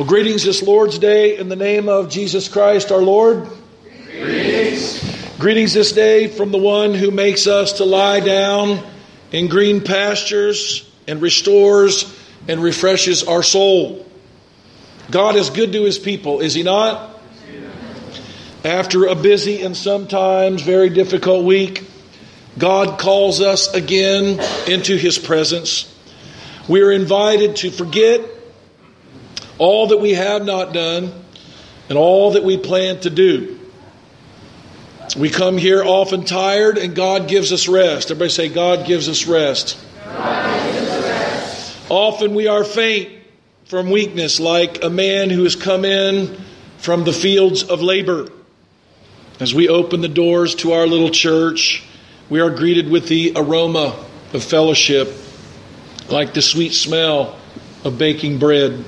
[0.00, 3.46] Well, greetings this Lord's Day in the name of Jesus Christ our Lord.
[4.10, 4.98] Greetings.
[5.38, 8.82] Greetings this day from the one who makes us to lie down
[9.30, 14.06] in green pastures and restores and refreshes our soul.
[15.10, 17.20] God is good to his people, is he not?
[18.64, 21.84] After a busy and sometimes very difficult week,
[22.56, 25.94] God calls us again into his presence.
[26.70, 28.39] We are invited to forget
[29.60, 31.12] all that we have not done
[31.90, 33.58] and all that we plan to do.
[35.18, 38.10] We come here often tired, and God gives us rest.
[38.10, 39.78] Everybody say, God gives us rest.
[41.90, 43.12] Often we are faint
[43.66, 46.38] from weakness, like a man who has come in
[46.78, 48.28] from the fields of labor.
[49.40, 51.82] As we open the doors to our little church,
[52.30, 54.02] we are greeted with the aroma
[54.32, 55.12] of fellowship,
[56.08, 57.38] like the sweet smell
[57.84, 58.84] of baking bread.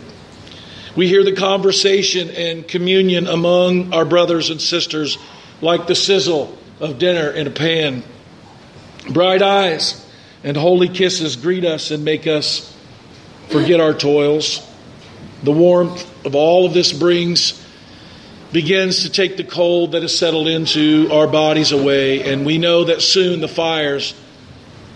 [0.94, 5.16] We hear the conversation and communion among our brothers and sisters
[5.62, 8.02] like the sizzle of dinner in a pan.
[9.08, 10.04] Bright eyes
[10.44, 12.76] and holy kisses greet us and make us
[13.48, 14.66] forget our toils.
[15.42, 17.60] The warmth of all of this brings
[18.52, 22.84] begins to take the cold that has settled into our bodies away, and we know
[22.84, 24.14] that soon the fires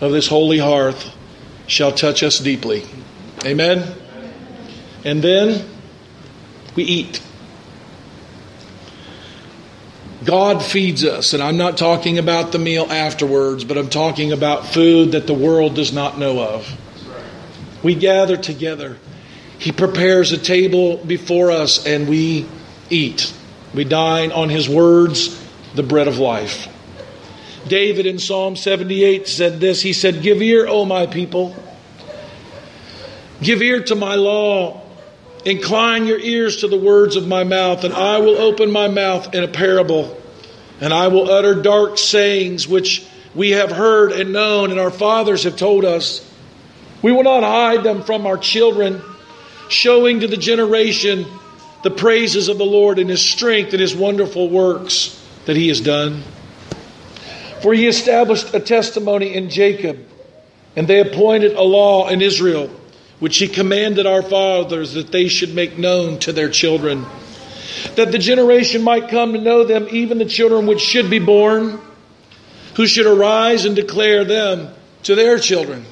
[0.03, 1.11] of this holy hearth
[1.67, 2.85] shall touch us deeply.
[3.47, 3.95] Amen.
[5.05, 5.65] And then
[6.77, 7.23] we eat.
[10.25, 14.67] God feeds us, and I'm not talking about the meal afterwards, but I'm talking about
[14.67, 16.69] food that the world does not know of.
[17.83, 18.99] We gather together.
[19.59, 22.47] He prepares a table before us, and we
[22.91, 23.33] eat.
[23.75, 25.41] We dine on His words,
[25.75, 26.69] the bread of life.
[27.69, 31.55] David in Psalm 78 said this He said, Give ear, O my people.
[33.43, 34.86] Give ear to my law.
[35.47, 39.33] Incline your ears to the words of my mouth, and I will open my mouth
[39.33, 40.21] in a parable,
[40.81, 45.45] and I will utter dark sayings which we have heard and known, and our fathers
[45.45, 46.29] have told us.
[47.01, 49.01] We will not hide them from our children,
[49.69, 51.25] showing to the generation
[51.85, 55.81] the praises of the Lord and his strength and his wonderful works that he has
[55.81, 56.25] done.
[57.63, 59.97] For he established a testimony in Jacob,
[60.75, 62.69] and they appointed a law in Israel
[63.19, 67.07] which he commanded our fathers that they should make known to their children,
[67.95, 71.81] that the generation might come to know them, even the children which should be born,
[72.75, 74.69] who should arise and declare them
[75.05, 75.87] to their children,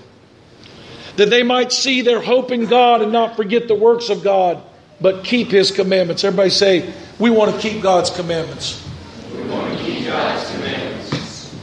[1.16, 4.62] that they might see their hope in God and not forget the works of God,
[5.00, 6.24] but keep his commandments.
[6.24, 8.86] Everybody say, We want to keep God's commandments.
[9.34, 11.54] We want to keep God's commandments.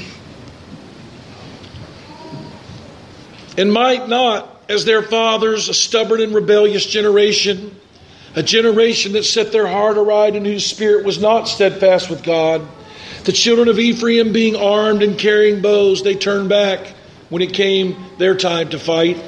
[3.56, 7.76] and might not, as their fathers, a stubborn and rebellious generation,
[8.36, 12.62] a generation that set their heart aright and whose spirit was not steadfast with God.
[13.24, 16.94] The children of Ephraim, being armed and carrying bows, they turned back
[17.28, 19.18] when it came their time to fight.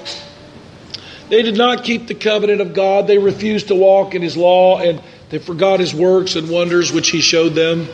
[1.29, 3.07] They did not keep the covenant of God.
[3.07, 7.11] They refused to walk in His law, and they forgot His works and wonders which
[7.11, 7.89] He showed them.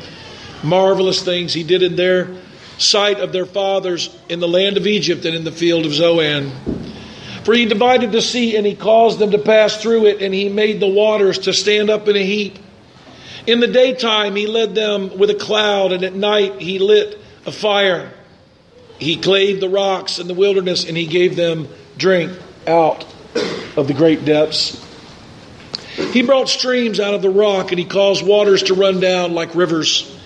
[0.62, 2.28] Marvelous things He did in their
[2.78, 6.50] sight of their fathers in the land of Egypt and in the field of Zoan.
[7.44, 10.48] For he divided the sea and he caused them to pass through it, and he
[10.48, 12.58] made the waters to stand up in a heap.
[13.46, 17.52] In the daytime he led them with a cloud, and at night he lit a
[17.52, 18.12] fire.
[18.98, 23.06] He clave the rocks in the wilderness, and he gave them drink out
[23.76, 24.84] of the great depths.
[26.12, 29.54] He brought streams out of the rock, and he caused waters to run down like
[29.54, 30.17] rivers.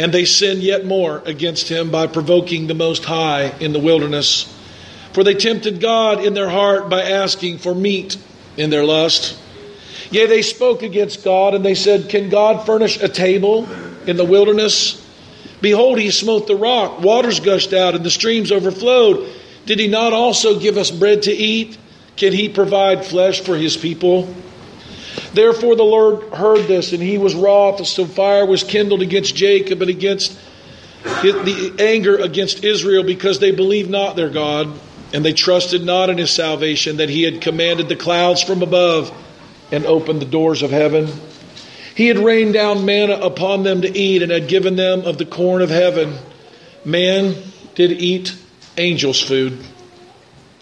[0.00, 4.50] And they sinned yet more against him by provoking the Most High in the wilderness.
[5.12, 8.16] For they tempted God in their heart by asking for meat
[8.56, 9.38] in their lust.
[10.10, 13.68] Yea, they spoke against God, and they said, Can God furnish a table
[14.06, 15.06] in the wilderness?
[15.60, 19.30] Behold, he smote the rock, waters gushed out, and the streams overflowed.
[19.66, 21.76] Did he not also give us bread to eat?
[22.16, 24.34] Can he provide flesh for his people?
[25.32, 27.86] Therefore the Lord heard this, and he was wroth.
[27.86, 30.38] So fire was kindled against Jacob and against
[31.04, 34.78] the anger against Israel because they believed not their God,
[35.12, 39.10] and they trusted not in his salvation, that he had commanded the clouds from above
[39.72, 41.08] and opened the doors of heaven.
[41.94, 45.26] He had rained down manna upon them to eat, and had given them of the
[45.26, 46.18] corn of heaven.
[46.84, 47.34] Man
[47.74, 48.34] did eat
[48.78, 49.58] angels' food,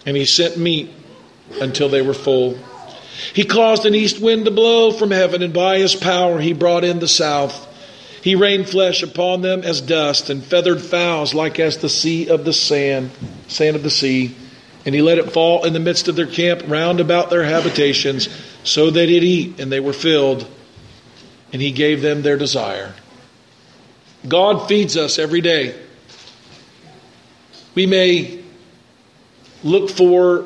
[0.05, 0.91] and he sent meat
[1.59, 2.57] until they were full.
[3.33, 6.83] He caused an east wind to blow from heaven, and by his power he brought
[6.83, 7.67] in the south.
[8.21, 12.45] He rained flesh upon them as dust, and feathered fowls like as the sea of
[12.45, 13.11] the sand,
[13.47, 14.35] sand of the sea.
[14.85, 18.29] And he let it fall in the midst of their camp round about their habitations,
[18.63, 20.47] so they did eat, and they were filled,
[21.53, 22.93] and he gave them their desire.
[24.27, 25.75] God feeds us every day.
[27.75, 28.43] We may
[29.63, 30.45] look for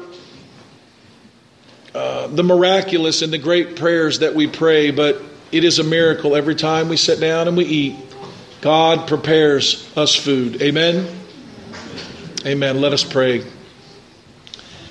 [1.94, 6.36] uh, the miraculous and the great prayers that we pray, but it is a miracle
[6.36, 7.96] every time we sit down and we eat.
[8.62, 10.62] God prepares us food.
[10.62, 11.08] Amen.
[12.46, 12.82] Amen.
[12.82, 13.46] Let us pray.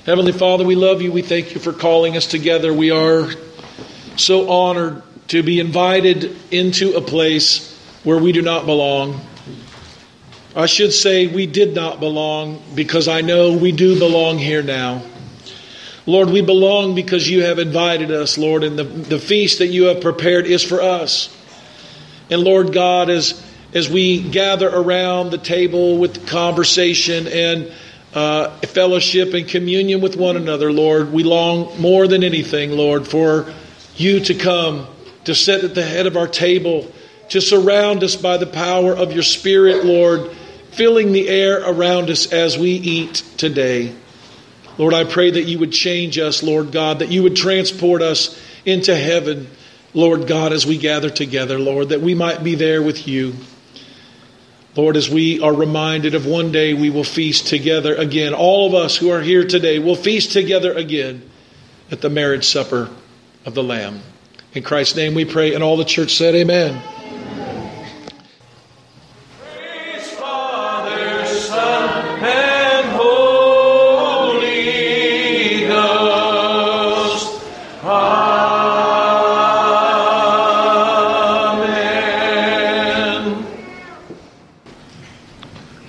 [0.05, 1.11] Heavenly Father, we love you.
[1.11, 2.73] We thank you for calling us together.
[2.73, 3.29] We are
[4.15, 9.19] so honored to be invited into a place where we do not belong.
[10.55, 15.01] I should say we did not belong because I know we do belong here now.
[16.05, 19.85] Lord, we belong because you have invited us, Lord, and the, the feast that you
[19.85, 21.33] have prepared is for us.
[22.29, 23.41] And Lord God, as,
[23.73, 27.71] as we gather around the table with conversation and
[28.13, 33.53] uh, fellowship and communion with one another, Lord, we long more than anything, Lord, for
[33.95, 34.87] you to come,
[35.23, 36.91] to sit at the head of our table,
[37.29, 40.31] to surround us by the power of your Spirit, Lord,
[40.71, 43.95] filling the air around us as we eat today.
[44.77, 48.39] Lord, I pray that you would change us, Lord God, that you would transport us
[48.65, 49.47] into heaven,
[49.93, 53.35] Lord God, as we gather together, Lord, that we might be there with you.
[54.75, 58.73] Lord, as we are reminded of one day we will feast together again, all of
[58.73, 61.29] us who are here today will feast together again
[61.91, 62.89] at the marriage supper
[63.45, 64.01] of the Lamb.
[64.53, 66.81] In Christ's name we pray, and all the church said, Amen.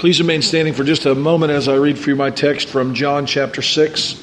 [0.04, 2.92] Please remain standing for just a moment as I read for you my text from
[2.92, 4.22] John chapter 6,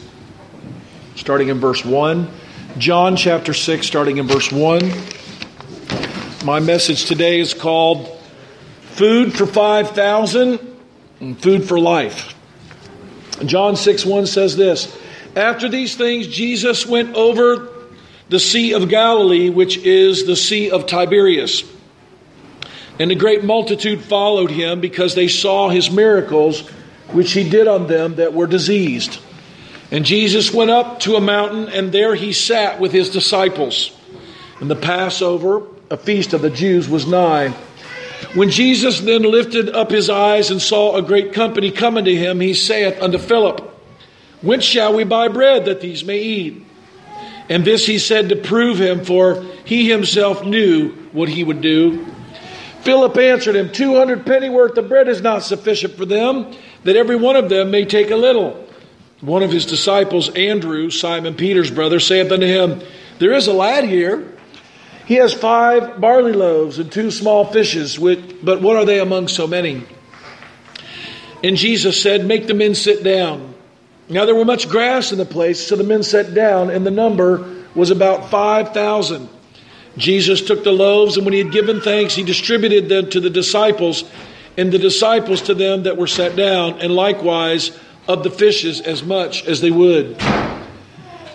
[1.15, 2.29] starting in verse 1.
[2.77, 4.91] John chapter 6, starting in verse 1.
[6.45, 8.15] My message today is called
[8.91, 10.59] Food for 5,000
[11.19, 12.35] and Food for Life.
[13.43, 14.95] John 6 1 says this
[15.35, 17.69] After these things, Jesus went over
[18.29, 21.63] the Sea of Galilee, which is the Sea of Tiberias.
[22.99, 26.67] And a great multitude followed him because they saw his miracles,
[27.11, 29.19] which he did on them that were diseased.
[29.91, 33.91] And Jesus went up to a mountain, and there he sat with his disciples.
[34.59, 37.49] And the Passover, a feast of the Jews, was nigh.
[38.33, 42.39] When Jesus then lifted up his eyes and saw a great company coming to him,
[42.39, 43.59] he saith unto Philip,
[44.41, 46.65] Whence shall we buy bread that these may eat?
[47.49, 52.05] And this he said to prove him, for he himself knew what he would do.
[52.83, 56.51] Philip answered him, 200 pennyworth of bread is not sufficient for them,
[56.83, 58.67] that every one of them may take a little.
[59.21, 62.81] One of his disciples, Andrew, Simon Peter's brother, saith unto him,
[63.19, 64.35] There is a lad here.
[65.05, 69.45] He has five barley loaves and two small fishes, but what are they among so
[69.45, 69.83] many?
[71.43, 73.53] And Jesus said, Make the men sit down.
[74.09, 76.91] Now there were much grass in the place, so the men sat down, and the
[76.91, 79.29] number was about 5,000.
[79.97, 83.29] Jesus took the loaves, and when he had given thanks, he distributed them to the
[83.29, 84.03] disciples,
[84.57, 89.03] and the disciples to them that were set down, and likewise of the fishes as
[89.03, 90.21] much as they would.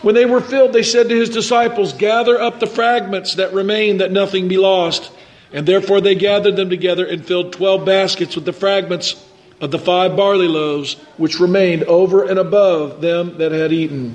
[0.03, 3.99] When they were filled, they said to his disciples, Gather up the fragments that remain,
[3.99, 5.11] that nothing be lost.
[5.53, 9.25] And therefore they gathered them together and filled twelve baskets with the fragments
[9.61, 14.15] of the five barley loaves, which remained over and above them that had eaten.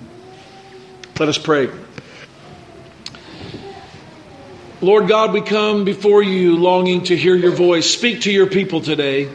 [1.19, 1.69] Let us pray.
[4.83, 7.87] Lord God, we come before you longing to hear your voice.
[7.87, 9.29] Speak to your people today.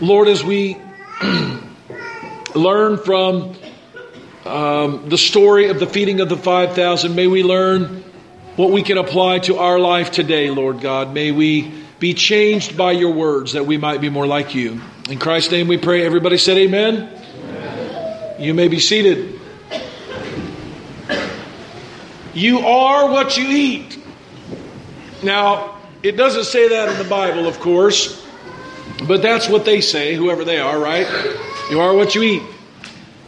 [0.00, 0.76] Lord, as we
[2.54, 3.56] learn from
[4.44, 8.04] um, the story of the feeding of the 5,000, may we learn
[8.54, 11.12] what we can apply to our life today, Lord God.
[11.12, 14.80] May we be changed by your words that we might be more like you.
[15.10, 16.06] In Christ's name we pray.
[16.06, 17.10] Everybody said amen.
[17.18, 18.40] amen.
[18.40, 19.40] You may be seated.
[22.32, 23.91] You are what you eat.
[25.22, 28.26] Now, it doesn't say that in the Bible, of course,
[29.06, 31.06] but that's what they say, whoever they are, right?
[31.70, 32.42] You are what you eat.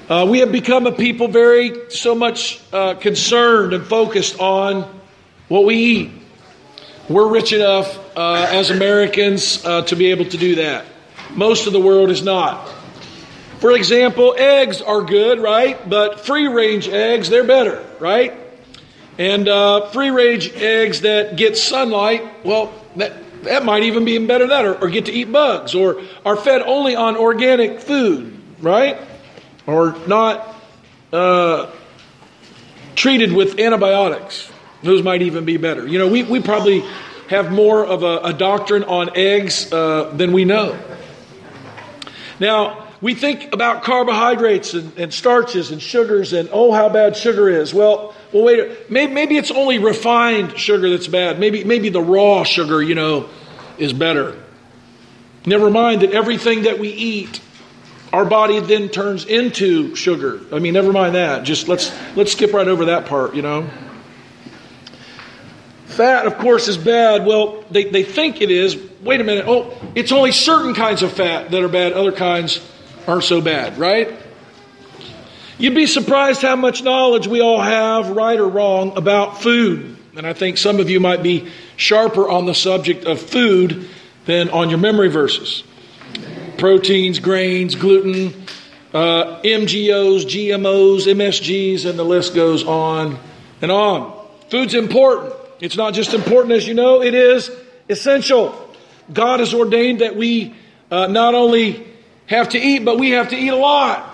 [0.09, 4.83] Uh, we have become a people very, so much uh, concerned and focused on
[5.49, 6.11] what we eat.
[7.09, 10.85] We're rich enough uh, as Americans uh, to be able to do that.
[11.31, 12.69] Most of the world is not.
[13.61, 15.89] For example, eggs are good, right?
[15.89, 18.44] But free range eggs, they're better, right?
[19.19, 23.13] And uh, free range eggs that get sunlight, well, that,
[23.45, 26.37] that might even be better than that, or, or get to eat bugs, or are
[26.37, 28.99] fed only on organic food, right?
[29.67, 30.57] Or not
[31.13, 31.71] uh,
[32.97, 34.51] treated with antibiotics.
[34.83, 35.87] Those might even be better.
[35.87, 36.85] You know, we, we probably
[37.29, 40.79] have more of a, a doctrine on eggs uh, than we know.
[42.41, 47.49] Now, we think about carbohydrates and, and, starches and sugars and oh how bad sugar
[47.49, 51.39] is well well wait maybe, maybe it's only refined sugar that's bad.
[51.39, 53.29] Maybe maybe the raw sugar you know
[53.79, 54.43] is better.
[55.47, 57.41] Never mind that everything that we eat
[58.13, 60.41] our body then turns into sugar.
[60.53, 61.45] I mean never mind that.
[61.45, 63.71] Just let's let's skip right over that part you know.
[65.87, 67.25] Fat of course is bad.
[67.25, 68.77] Well they, they think it is.
[69.01, 69.45] Wait a minute.
[69.47, 71.93] Oh it's only certain kinds of fat that are bad.
[71.93, 72.61] Other kinds
[73.07, 74.13] aren't so bad, right?
[75.57, 79.97] You'd be surprised how much knowledge we all have, right or wrong, about food.
[80.17, 83.89] And I think some of you might be sharper on the subject of food
[84.27, 85.63] than on your memory verses.
[86.59, 88.33] Proteins, grains, gluten,
[88.93, 93.19] uh, MGOs, GMOs, MSGs, and the list goes on
[93.61, 94.13] and on.
[94.51, 95.35] Food's important.
[95.61, 97.51] It's not just important, as you know, it is
[97.89, 98.61] essential.
[99.13, 100.55] God has ordained that we
[100.91, 101.87] uh, not only
[102.27, 104.14] have to eat, but we have to eat a lot.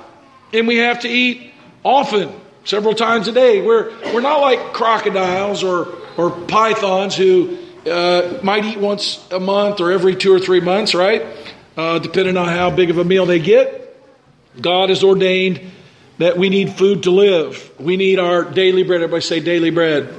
[0.53, 1.53] And we have to eat
[1.85, 2.33] often,
[2.65, 3.63] several times a day.
[3.63, 9.81] We're, we're not like crocodiles or, or pythons who uh, might eat once a month
[9.81, 11.25] or every two or three months, right?
[11.77, 13.97] Uh, depending on how big of a meal they get.
[14.61, 15.61] God has ordained
[16.19, 17.71] that we need food to live.
[17.79, 19.01] We need our daily bread.
[19.01, 20.13] Everybody say daily bread.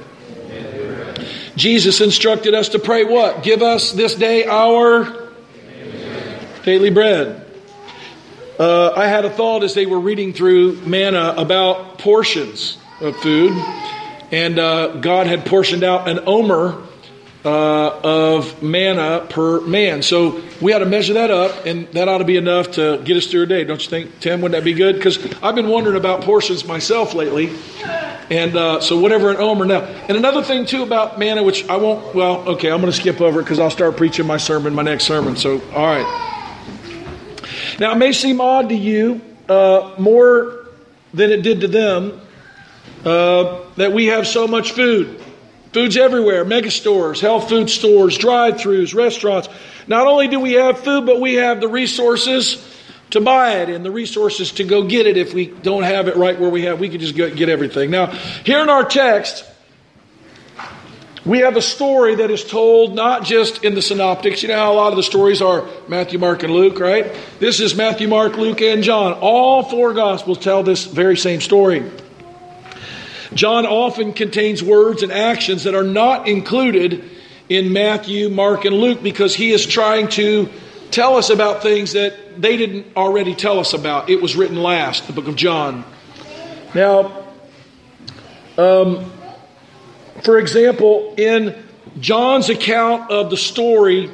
[0.48, 1.26] Daily bread.
[1.56, 3.42] Jesus instructed us to pray what?
[3.42, 5.30] Give us this day our
[6.64, 7.41] daily bread.
[8.62, 13.50] Uh, I had a thought as they were reading through manna about portions of food,
[14.30, 16.80] and uh, God had portioned out an omer
[17.44, 20.00] uh, of manna per man.
[20.02, 23.16] So we ought to measure that up, and that ought to be enough to get
[23.16, 23.64] us through a day.
[23.64, 24.40] Don't you think, Tim?
[24.40, 24.94] Wouldn't that be good?
[24.94, 27.50] Because I've been wondering about portions myself lately.
[28.30, 29.80] And uh, so, whatever an omer now.
[29.80, 33.20] And another thing, too, about manna, which I won't, well, okay, I'm going to skip
[33.20, 35.34] over it because I'll start preaching my sermon, my next sermon.
[35.34, 36.31] So, all right.
[37.78, 40.68] Now, it may seem odd to you, uh, more
[41.14, 42.20] than it did to them,
[43.04, 45.20] uh, that we have so much food.
[45.72, 49.48] Food's everywhere mega stores, health food stores, drive throughs, restaurants.
[49.86, 52.68] Not only do we have food, but we have the resources
[53.10, 56.16] to buy it and the resources to go get it if we don't have it
[56.16, 56.78] right where we have.
[56.78, 57.90] We can just get everything.
[57.90, 59.44] Now, here in our text,
[61.24, 64.42] we have a story that is told not just in the synoptics.
[64.42, 67.16] You know how a lot of the stories are Matthew, Mark, and Luke, right?
[67.38, 69.12] This is Matthew, Mark, Luke, and John.
[69.14, 71.88] All four Gospels tell this very same story.
[73.34, 77.08] John often contains words and actions that are not included
[77.48, 80.48] in Matthew, Mark, and Luke because he is trying to
[80.90, 84.10] tell us about things that they didn't already tell us about.
[84.10, 85.84] It was written last, the book of John.
[86.74, 87.24] Now,
[88.58, 89.10] um,
[90.22, 91.54] for example, in
[91.98, 94.10] John's account of the story,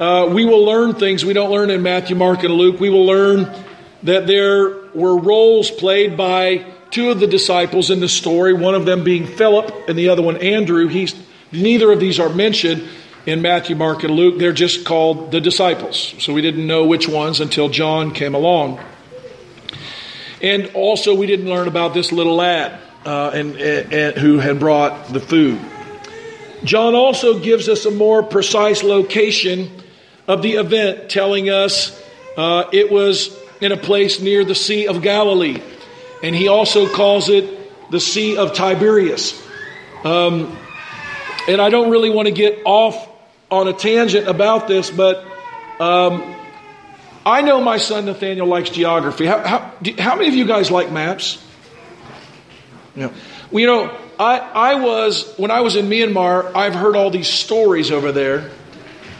[0.00, 2.80] uh, we will learn things we don't learn in Matthew, Mark, and Luke.
[2.80, 3.50] We will learn
[4.02, 8.86] that there were roles played by two of the disciples in the story, one of
[8.86, 10.86] them being Philip and the other one Andrew.
[10.88, 11.14] He's,
[11.52, 12.86] neither of these are mentioned
[13.26, 14.38] in Matthew, Mark, and Luke.
[14.38, 16.14] They're just called the disciples.
[16.18, 18.80] So we didn't know which ones until John came along.
[20.40, 25.12] And also, we didn't learn about this little lad uh, and, and, who had brought
[25.12, 25.60] the food.
[26.64, 29.70] John also gives us a more precise location
[30.26, 32.02] of the event, telling us
[32.36, 35.62] uh, it was in a place near the Sea of Galilee.
[36.22, 39.40] And he also calls it the Sea of Tiberias.
[40.02, 40.58] Um,
[41.48, 43.08] and I don't really want to get off
[43.50, 45.24] on a tangent about this, but
[45.78, 46.34] um,
[47.24, 49.26] I know my son Nathaniel likes geography.
[49.26, 51.40] How, how, do, how many of you guys like maps?
[52.96, 53.12] Yeah.
[53.50, 57.28] Well, you know, I, I was, when I was in Myanmar, I've heard all these
[57.28, 58.50] stories over there,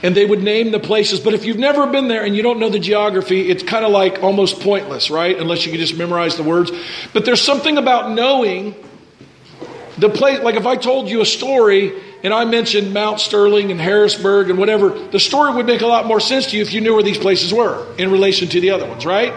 [0.03, 1.21] and they would name the places.
[1.21, 3.93] But if you've never been there and you don't know the geography, it's kind of
[3.93, 5.39] like almost pointless, right?
[5.39, 6.73] Unless you can just memorize the words.
[7.13, 8.75] But there's something about knowing
[9.99, 11.93] the place, like if I told you a story
[12.23, 16.07] and I mentioned Mount Sterling and Harrisburg and whatever, the story would make a lot
[16.07, 18.71] more sense to you if you knew where these places were in relation to the
[18.71, 19.33] other ones, right?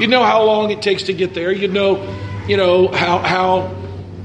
[0.00, 1.52] You'd know how long it takes to get there.
[1.52, 1.96] You'd know,
[2.48, 3.74] you know, how, how,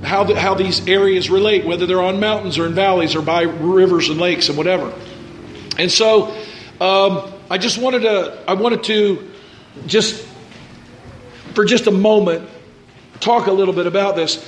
[0.03, 3.43] how, the, how these areas relate, whether they're on mountains or in valleys or by
[3.43, 4.93] rivers and lakes and whatever.
[5.77, 6.27] And so
[6.81, 9.31] um, I just wanted to, I wanted to
[9.85, 10.25] just,
[11.53, 12.49] for just a moment,
[13.19, 14.43] talk a little bit about this.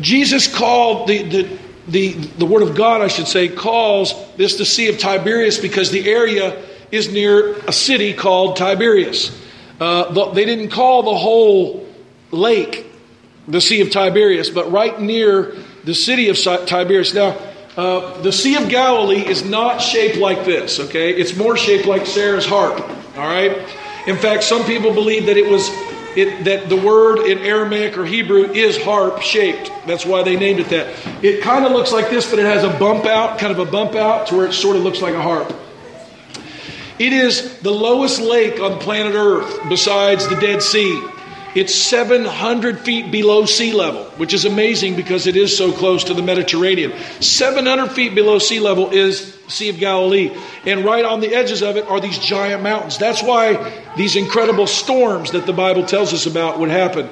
[0.00, 1.58] Jesus called the, the
[1.88, 5.90] the, the Word of God, I should say, calls this the Sea of Tiberias because
[5.90, 9.30] the area is near a city called Tiberias.
[9.80, 11.86] Uh, the, they didn't call the whole
[12.30, 12.85] lake
[13.48, 17.14] the Sea of Tiberias, but right near the city of Tiberias.
[17.14, 17.38] Now,
[17.76, 21.10] uh, the Sea of Galilee is not shaped like this, okay?
[21.14, 22.80] It's more shaped like Sarah's harp,
[23.16, 23.56] all right?
[24.06, 25.68] In fact, some people believe that it was
[26.16, 29.70] it, that the word in Aramaic or Hebrew is harp shaped.
[29.86, 30.88] That's why they named it that.
[31.22, 33.70] It kind of looks like this, but it has a bump out, kind of a
[33.70, 35.52] bump out, to where it sort of looks like a harp.
[36.98, 41.06] It is the lowest lake on planet Earth besides the Dead Sea.
[41.56, 46.12] It's 700 feet below sea level, which is amazing because it is so close to
[46.12, 46.92] the Mediterranean.
[47.22, 50.36] 700 feet below sea level is Sea of Galilee.
[50.66, 52.98] And right on the edges of it are these giant mountains.
[52.98, 57.08] That's why these incredible storms that the Bible tells us about would happen.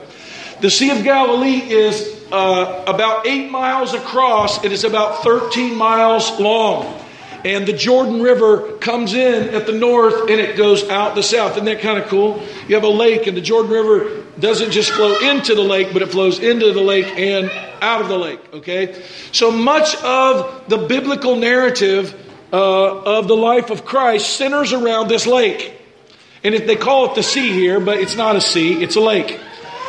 [0.60, 6.38] The Sea of Galilee is uh, about eight miles across, it is about 13 miles
[6.38, 7.03] long.
[7.44, 11.52] And the Jordan River comes in at the north and it goes out the south.
[11.52, 12.42] Isn't that kind of cool?
[12.66, 16.00] You have a lake, and the Jordan River doesn't just flow into the lake, but
[16.00, 17.50] it flows into the lake and
[17.82, 18.40] out of the lake.
[18.54, 19.02] Okay?
[19.32, 22.18] So much of the biblical narrative
[22.50, 25.72] uh, of the life of Christ centers around this lake.
[26.42, 29.00] And if they call it the sea here, but it's not a sea, it's a
[29.00, 29.38] lake.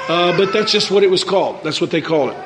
[0.09, 1.63] Uh, but that's just what it was called.
[1.63, 2.37] That's what they call it.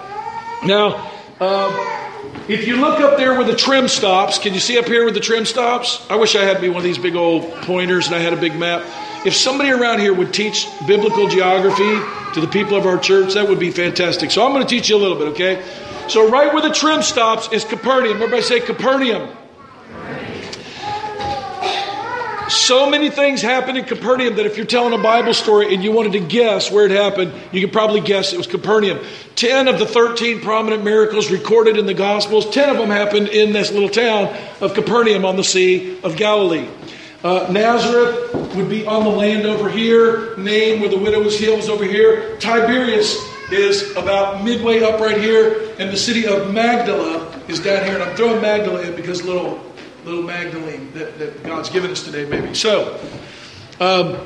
[0.65, 2.08] Now, uh,
[2.49, 5.13] if you look up there where the trim stops, can you see up here where
[5.13, 6.03] the trim stops?
[6.09, 8.37] I wish I had me one of these big old pointers and I had a
[8.37, 8.83] big map.
[9.23, 11.99] If somebody around here would teach biblical geography
[12.33, 14.31] to the people of our church, that would be fantastic.
[14.31, 15.63] So I'm going to teach you a little bit, okay?
[16.07, 18.15] So right where the trim stops is Capernaum.
[18.15, 19.29] Everybody say Capernaum.
[22.49, 25.91] So many things happened in Capernaum that if you're telling a Bible story and you
[25.91, 28.99] wanted to guess where it happened, you could probably guess it was Capernaum.
[29.35, 33.53] 10 of the 13 prominent miracles recorded in the Gospels, 10 of them happened in
[33.53, 36.67] this little town of Capernaum on the Sea of Galilee.
[37.23, 40.35] Uh, Nazareth would be on the land over here.
[40.37, 42.35] Nain, where the widow was healed, was over here.
[42.37, 43.15] Tiberias
[43.51, 45.69] is about midway up right here.
[45.77, 47.95] And the city of Magdala is down here.
[47.95, 49.59] And I'm throwing Magdala in because little
[50.05, 52.53] little Magdalene that, that God's given us today, maybe.
[52.53, 52.99] So,
[53.79, 54.17] um,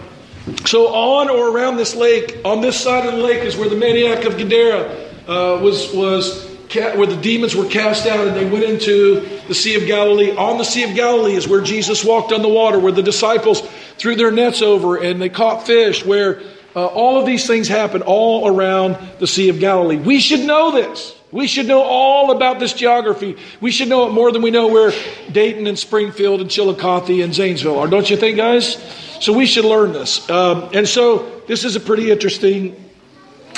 [0.65, 3.75] so on or around this lake, on this side of the lake, is where the
[3.75, 4.89] maniac of Gadara
[5.27, 9.75] uh, was was where the demons were cast out, and they went into the Sea
[9.75, 10.35] of Galilee.
[10.35, 13.61] On the Sea of Galilee is where Jesus walked on the water, where the disciples
[13.97, 16.03] threw their nets over and they caught fish.
[16.03, 16.41] Where
[16.75, 19.97] uh, all of these things happened all around the Sea of Galilee.
[19.97, 21.15] We should know this.
[21.33, 23.37] We should know all about this geography.
[23.59, 24.93] We should know it more than we know where
[25.31, 27.87] Dayton and Springfield and Chillicothe and Zanesville are.
[27.87, 28.75] Don't you think, guys?
[29.19, 30.29] So we should learn this.
[30.29, 32.75] Um, and so this is a pretty interesting,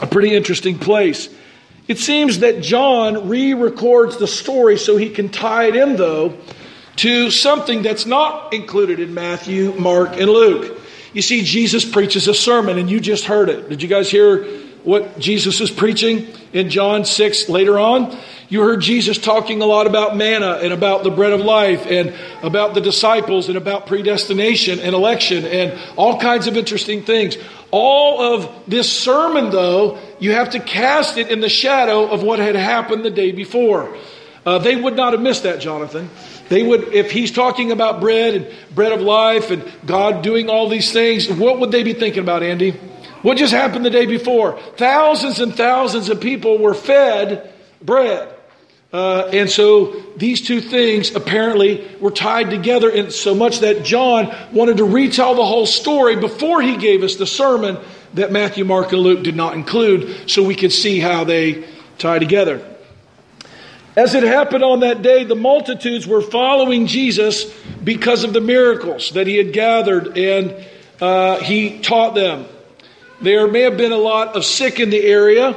[0.02, 1.28] a pretty interesting place.
[1.90, 6.38] It seems that John re-records the story so he can tie it in, though,
[6.96, 10.80] to something that's not included in Matthew, Mark, and Luke.
[11.12, 13.68] You see, Jesus preaches a sermon, and you just heard it.
[13.68, 14.48] Did you guys hear
[14.86, 18.18] what Jesus is preaching in John 6 later on.
[18.48, 22.14] You heard Jesus talking a lot about manna and about the bread of life and
[22.44, 27.38] about the disciples and about predestination and election and all kinds of interesting things.
[27.72, 32.38] All of this sermon, though, you have to cast it in the shadow of what
[32.38, 33.98] had happened the day before.
[34.46, 36.10] Uh, they would not have missed that, Jonathan.
[36.50, 40.70] They would, if he's talking about bread and bread of life and God doing all
[40.70, 42.80] these things, what would they be thinking about, Andy?
[43.26, 44.60] What just happened the day before?
[44.78, 48.32] Thousands and thousands of people were fed bread.
[48.94, 54.32] Uh, and so these two things apparently were tied together in so much that John
[54.54, 57.80] wanted to retell the whole story before he gave us the sermon
[58.14, 62.20] that Matthew, Mark, and Luke did not include, so we could see how they tie
[62.20, 62.64] together.
[63.96, 67.52] As it happened on that day, the multitudes were following Jesus
[67.84, 70.64] because of the miracles that he had gathered and
[71.02, 72.46] uh, he taught them.
[73.22, 75.56] There may have been a lot of sick in the area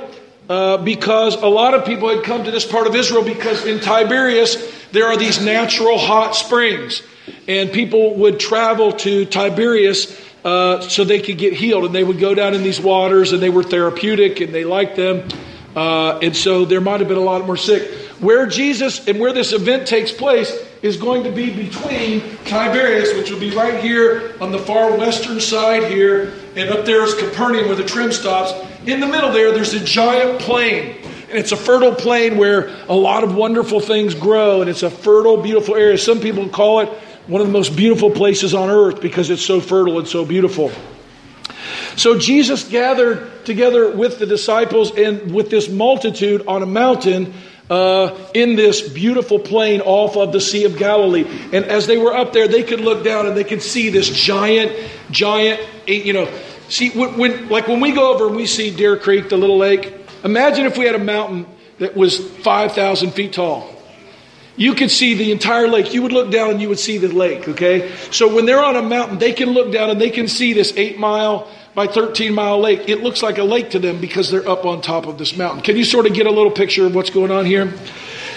[0.48, 3.80] uh, because a lot of people had come to this part of Israel because in
[3.80, 4.56] Tiberias
[4.92, 7.02] there are these natural hot springs.
[7.46, 11.84] And people would travel to Tiberias uh, so they could get healed.
[11.84, 14.96] And they would go down in these waters and they were therapeutic and they liked
[14.96, 15.28] them.
[15.74, 17.90] Uh, and so there might have been a lot more sick.
[18.20, 20.50] Where Jesus and where this event takes place
[20.82, 25.40] is going to be between Tiberias, which will be right here on the far western
[25.40, 28.52] side here, and up there is Capernaum where the trim stops.
[28.86, 30.96] In the middle there, there's a giant plain.
[31.28, 34.90] And it's a fertile plain where a lot of wonderful things grow, and it's a
[34.90, 35.98] fertile, beautiful area.
[35.98, 36.88] Some people call it
[37.26, 40.72] one of the most beautiful places on earth because it's so fertile and so beautiful.
[41.96, 47.34] So Jesus gathered together with the disciples and with this multitude on a mountain
[47.70, 51.26] uh, in this beautiful plain off of the Sea of Galilee.
[51.52, 54.08] And as they were up there, they could look down and they could see this
[54.08, 54.72] giant,
[55.10, 56.30] giant, you know,
[56.68, 59.58] see, when, when like when we go over and we see Deer Creek, the little
[59.58, 61.46] lake, imagine if we had a mountain
[61.78, 63.74] that was 5,000 feet tall.
[64.56, 65.94] You could see the entire lake.
[65.94, 67.92] You would look down and you would see the lake, okay?
[68.10, 70.72] So when they're on a mountain, they can look down and they can see this
[70.76, 72.88] eight mile by 13 mile lake.
[72.88, 75.62] It looks like a lake to them because they're up on top of this mountain.
[75.62, 77.72] Can you sort of get a little picture of what's going on here?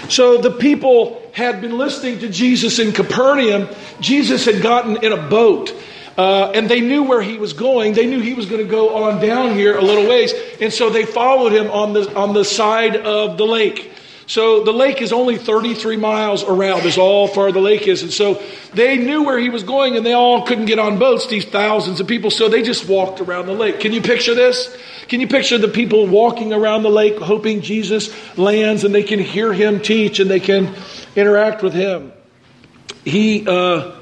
[0.09, 3.67] So the people had been listening to Jesus in Capernaum.
[3.99, 5.73] Jesus had gotten in a boat.
[6.15, 7.93] Uh, and they knew where he was going.
[7.93, 10.91] They knew he was going to go on down here a little ways, and so
[10.91, 13.91] they followed him on the on the side of the lake.
[14.31, 18.01] So the lake is only 33 miles around, is all far the lake is.
[18.01, 18.41] And so
[18.73, 21.99] they knew where he was going and they all couldn't get on boats, these thousands
[21.99, 22.31] of people.
[22.31, 23.81] So they just walked around the lake.
[23.81, 24.73] Can you picture this?
[25.09, 29.19] Can you picture the people walking around the lake hoping Jesus lands and they can
[29.19, 30.73] hear him teach and they can
[31.13, 32.13] interact with him?
[33.03, 33.97] He, uh,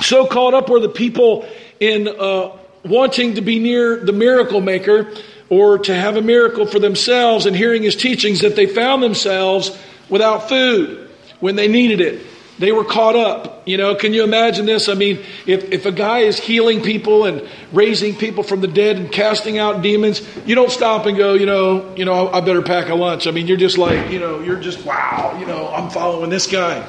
[0.00, 1.46] so caught up were the people
[1.78, 5.12] in uh, wanting to be near the miracle maker
[5.50, 9.76] or to have a miracle for themselves and hearing his teachings that they found themselves
[10.08, 12.26] without food when they needed it.
[12.58, 13.68] They were caught up.
[13.68, 14.88] You know, can you imagine this?
[14.88, 18.96] I mean, if, if a guy is healing people and raising people from the dead
[18.96, 22.62] and casting out demons, you don't stop and go, you know, you know, I better
[22.62, 23.28] pack a lunch.
[23.28, 26.48] I mean, you're just like, you know, you're just, wow, you know, I'm following this
[26.48, 26.84] guy.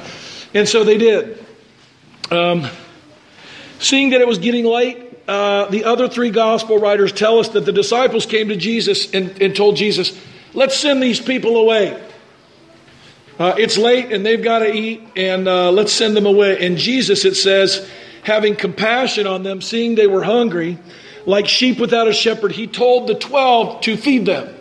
[0.54, 1.44] And so they did.
[2.32, 2.68] Um,
[3.78, 7.64] seeing that it was getting late, uh, the other three gospel writers tell us that
[7.64, 10.18] the disciples came to Jesus and, and told Jesus,
[10.54, 12.02] let's send these people away.
[13.38, 16.66] Uh, it's late and they've got to eat, and uh, let's send them away.
[16.66, 17.88] And Jesus, it says,
[18.22, 20.76] having compassion on them, seeing they were hungry,
[21.26, 24.54] like sheep without a shepherd, he told the twelve to feed them.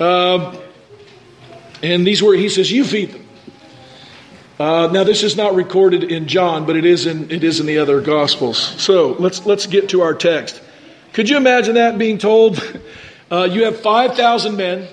[0.00, 0.56] Uh,
[1.82, 3.21] and these were, he says, you feed them.
[4.62, 7.66] Uh, now, this is not recorded in John, but it is in, it is in
[7.66, 8.58] the other Gospels.
[8.80, 10.62] So let's, let's get to our text.
[11.14, 12.62] Could you imagine that being told?
[13.30, 14.86] Uh, you have 5,000 men,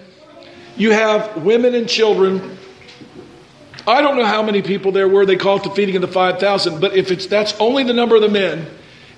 [0.78, 2.58] you have women and children.
[3.86, 6.80] I don't know how many people there were they called to feeding of the 5,000,
[6.80, 8.66] but if it's, that's only the number of the men,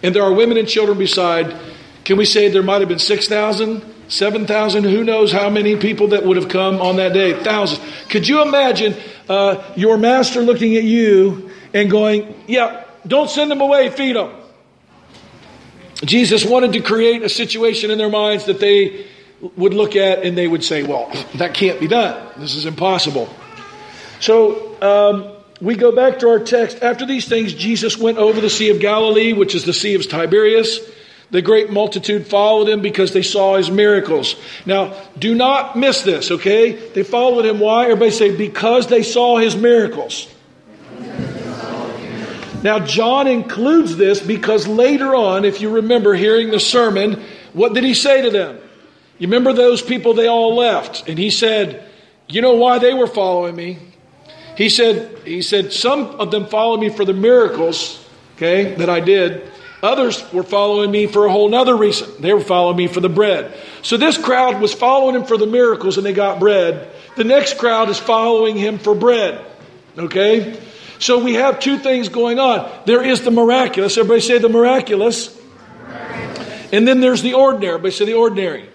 [0.01, 1.55] and there are women and children beside,
[2.03, 4.83] can we say there might have been 6,000, 7,000?
[4.83, 7.33] Who knows how many people that would have come on that day?
[7.41, 7.81] Thousands.
[8.09, 8.93] Could you imagine
[9.29, 14.35] uh, your master looking at you and going, Yeah, don't send them away, feed them.
[16.03, 19.05] Jesus wanted to create a situation in their minds that they
[19.55, 22.33] would look at and they would say, Well, that can't be done.
[22.37, 23.33] This is impossible.
[24.19, 26.83] So um, we go back to our text.
[26.83, 30.07] After these things, Jesus went over the Sea of Galilee, which is the Sea of
[30.07, 30.79] Tiberias.
[31.31, 34.35] The great multitude followed him because they saw his miracles.
[34.65, 36.71] Now, do not miss this, okay?
[36.71, 37.59] They followed him.
[37.59, 37.85] Why?
[37.85, 40.27] Everybody say, because they saw his miracles.
[42.63, 47.83] Now, John includes this because later on, if you remember hearing the sermon, what did
[47.83, 48.59] he say to them?
[49.17, 51.07] You remember those people, they all left.
[51.07, 51.87] And he said,
[52.27, 53.79] You know why they were following me?
[54.57, 58.99] He said, he said, Some of them followed me for the miracles, okay, that I
[58.99, 59.50] did.
[59.83, 62.09] Others were following me for a whole other reason.
[62.19, 63.53] They were following me for the bread.
[63.81, 66.87] So this crowd was following him for the miracles and they got bread.
[67.15, 69.43] The next crowd is following him for bread.
[69.97, 70.59] Okay?
[70.99, 72.71] So we have two things going on.
[72.85, 73.97] There is the miraculous.
[73.97, 75.35] Everybody say the miraculous.
[76.71, 77.73] And then there's the ordinary.
[77.73, 78.69] Everybody say the ordinary.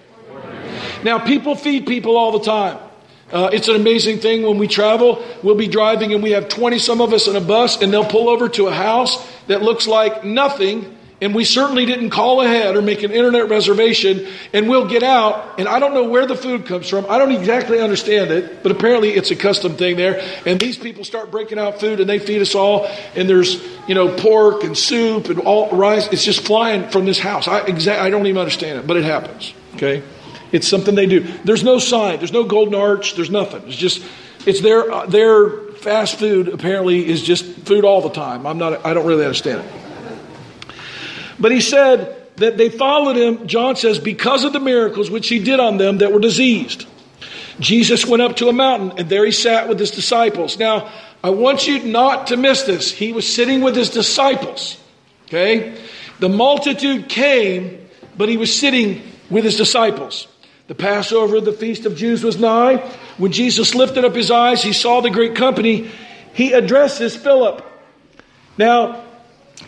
[1.04, 2.78] Now, people feed people all the time.
[3.30, 5.24] Uh, it's an amazing thing when we travel.
[5.42, 8.04] We'll be driving and we have 20 some of us in a bus, and they'll
[8.04, 12.76] pull over to a house that looks like nothing and we certainly didn't call ahead
[12.76, 16.37] or make an internet reservation and we'll get out and i don't know where the
[16.37, 17.07] food comes from.
[17.09, 20.20] I don't exactly understand it but apparently it's a custom thing there.
[20.44, 23.94] And these people start breaking out food and they feed us all and there's you
[23.94, 26.09] know pork and soup and all rice.
[26.09, 27.48] It's just flying from this house.
[27.48, 30.02] I i don't even understand it but it happens okay?
[30.52, 31.20] It's something they do.
[31.44, 32.18] There's no sign.
[32.18, 33.14] There's no golden arch.
[33.14, 33.62] There's nothing.
[33.66, 34.05] It's just
[34.46, 38.46] it's their their fast food apparently is just food all the time.
[38.46, 39.86] I'm not i don't really understand it
[41.38, 45.38] but he said that they followed him, John says, because of the miracles which he
[45.38, 46.87] did on them that were diseased.
[47.59, 50.59] Jesus went up to a mountain, and there he sat with his disciples.
[50.59, 50.92] Now,
[51.25, 52.92] I want you not to miss this.
[52.92, 54.79] He was sitting with his disciples.
[55.27, 55.81] Okay?
[56.18, 60.29] The multitude came, but he was sitting with his disciples.
[60.68, 62.77] The Passover, the feast of Jews, was nigh.
[63.16, 65.90] When Jesus lifted up his eyes, he saw the great company.
[66.35, 67.64] He addresses Philip.
[68.59, 69.05] Now,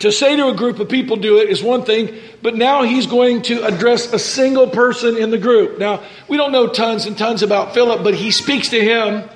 [0.01, 3.07] to say to a group of people do it is one thing, but now he's
[3.07, 5.79] going to address a single person in the group.
[5.79, 9.29] Now, we don't know tons and tons about Philip, but he speaks to him.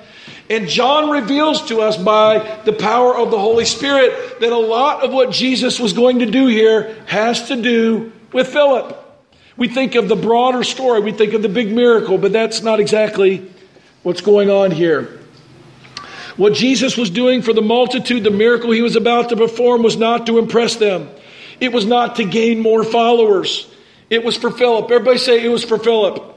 [0.49, 5.03] And John reveals to us by the power of the Holy Spirit that a lot
[5.03, 8.99] of what Jesus was going to do here has to do with Philip.
[9.55, 12.79] We think of the broader story, we think of the big miracle, but that's not
[12.79, 13.49] exactly
[14.01, 15.22] what's going on here.
[16.35, 19.97] What Jesus was doing for the multitude, the miracle he was about to perform, was
[19.97, 21.09] not to impress them.
[21.59, 23.69] It was not to gain more followers.
[24.09, 24.91] It was for Philip.
[24.91, 26.31] Everybody say it was for Philip.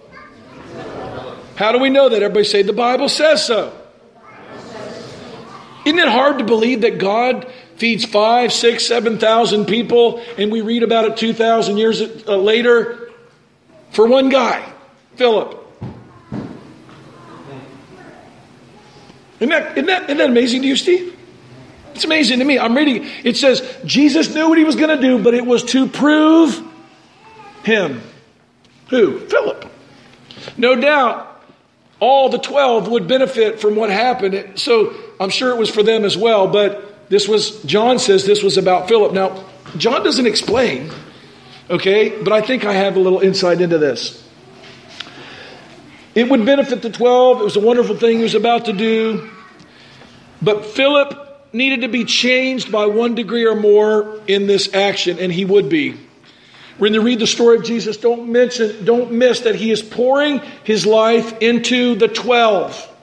[1.56, 2.22] How do we know that?
[2.22, 3.72] Everybody say the Bible says so.
[5.86, 10.60] Isn't it hard to believe that God feeds five, six, seven thousand people, and we
[10.60, 13.10] read about it two thousand years uh, later
[13.92, 14.70] for one guy,
[15.14, 15.65] Philip?
[19.40, 21.14] Isn't that, isn't that, isn't that amazing to you, Steve?
[21.94, 22.58] It's amazing to me.
[22.58, 25.64] I'm reading, it says Jesus knew what he was going to do, but it was
[25.64, 26.62] to prove
[27.64, 28.02] him.
[28.88, 29.20] Who?
[29.20, 29.70] Philip.
[30.56, 31.42] No doubt
[32.00, 34.58] all the 12 would benefit from what happened.
[34.58, 38.42] So I'm sure it was for them as well, but this was, John says this
[38.42, 39.12] was about Philip.
[39.12, 39.44] Now,
[39.76, 40.90] John doesn't explain,
[41.70, 44.22] okay, but I think I have a little insight into this.
[46.16, 47.42] It would benefit the 12.
[47.42, 49.30] It was a wonderful thing he was about to do.
[50.40, 55.30] But Philip needed to be changed by one degree or more in this action, and
[55.30, 55.94] he would be.
[56.78, 60.40] When you read the story of Jesus, don't mention, don't miss that he is pouring
[60.64, 62.94] his life into the 12.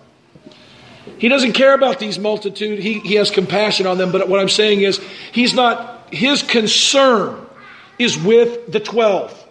[1.19, 2.79] He doesn't care about these multitude.
[2.79, 4.11] He, he has compassion on them.
[4.11, 4.99] But what I'm saying is,
[5.31, 7.45] he's not, his concern
[7.99, 9.47] is with the 12.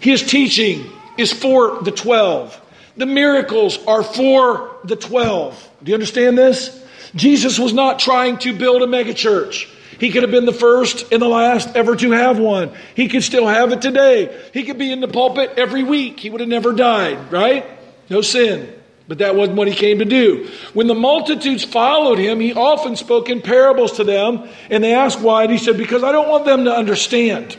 [0.00, 2.59] His teaching is for the 12.
[3.00, 5.70] The miracles are for the 12.
[5.82, 6.84] Do you understand this?
[7.14, 9.70] Jesus was not trying to build a megachurch.
[9.98, 12.72] He could have been the first and the last ever to have one.
[12.94, 14.38] He could still have it today.
[14.52, 16.20] He could be in the pulpit every week.
[16.20, 17.64] He would have never died, right?
[18.10, 18.70] No sin.
[19.08, 20.50] But that wasn't what he came to do.
[20.74, 25.20] When the multitudes followed him, he often spoke in parables to them, and they asked
[25.20, 27.56] why, and he said, Because I don't want them to understand.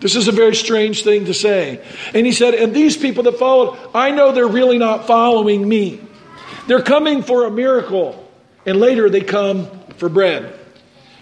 [0.00, 1.82] This is a very strange thing to say.
[2.14, 6.00] And he said, And these people that followed, I know they're really not following me.
[6.66, 8.28] They're coming for a miracle,
[8.66, 10.58] and later they come for bread.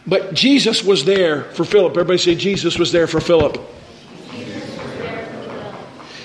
[0.06, 1.92] But Jesus was there for Philip.
[1.92, 3.58] Everybody say, Jesus was there for Philip.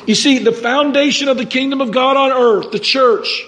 [0.07, 3.45] You see, the foundation of the kingdom of God on earth, the church,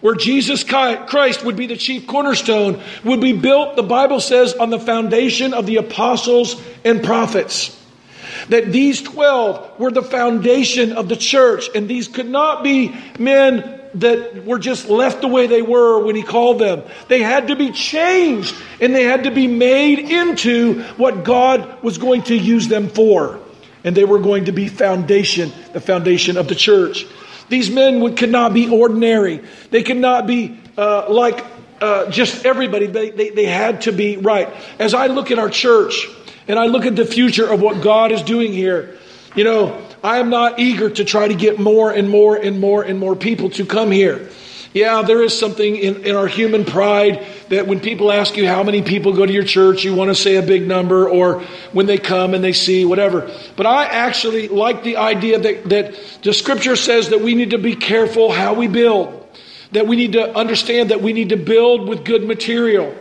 [0.00, 4.70] where Jesus Christ would be the chief cornerstone, would be built, the Bible says, on
[4.70, 7.79] the foundation of the apostles and prophets
[8.50, 13.80] that these 12 were the foundation of the church, and these could not be men
[13.94, 16.82] that were just left the way they were when he called them.
[17.08, 21.98] They had to be changed, and they had to be made into what God was
[21.98, 23.40] going to use them for.
[23.82, 27.06] And they were going to be foundation, the foundation of the church.
[27.48, 29.42] These men would, could not be ordinary.
[29.70, 31.44] They could not be uh, like
[31.80, 32.86] uh, just everybody.
[32.86, 34.48] They, they, they had to be right.
[34.78, 36.06] As I look at our church,
[36.50, 38.98] and I look at the future of what God is doing here,
[39.36, 42.82] you know, I am not eager to try to get more and more and more
[42.82, 44.28] and more people to come here.
[44.72, 48.64] Yeah, there is something in, in our human pride that when people ask you how
[48.64, 51.86] many people go to your church, you want to say a big number, or when
[51.86, 53.32] they come and they see, whatever.
[53.54, 57.58] But I actually like the idea that, that the scripture says that we need to
[57.58, 59.24] be careful how we build,
[59.70, 62.92] that we need to understand that we need to build with good material.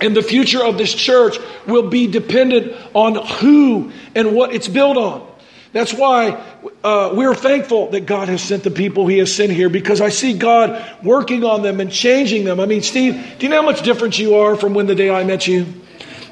[0.00, 4.96] And the future of this church will be dependent on who and what it's built
[4.96, 5.26] on.
[5.72, 6.42] That's why
[6.82, 10.08] uh, we're thankful that God has sent the people He has sent here because I
[10.08, 12.58] see God working on them and changing them.
[12.58, 15.10] I mean, Steve, do you know how much different you are from when the day
[15.10, 15.66] I met you?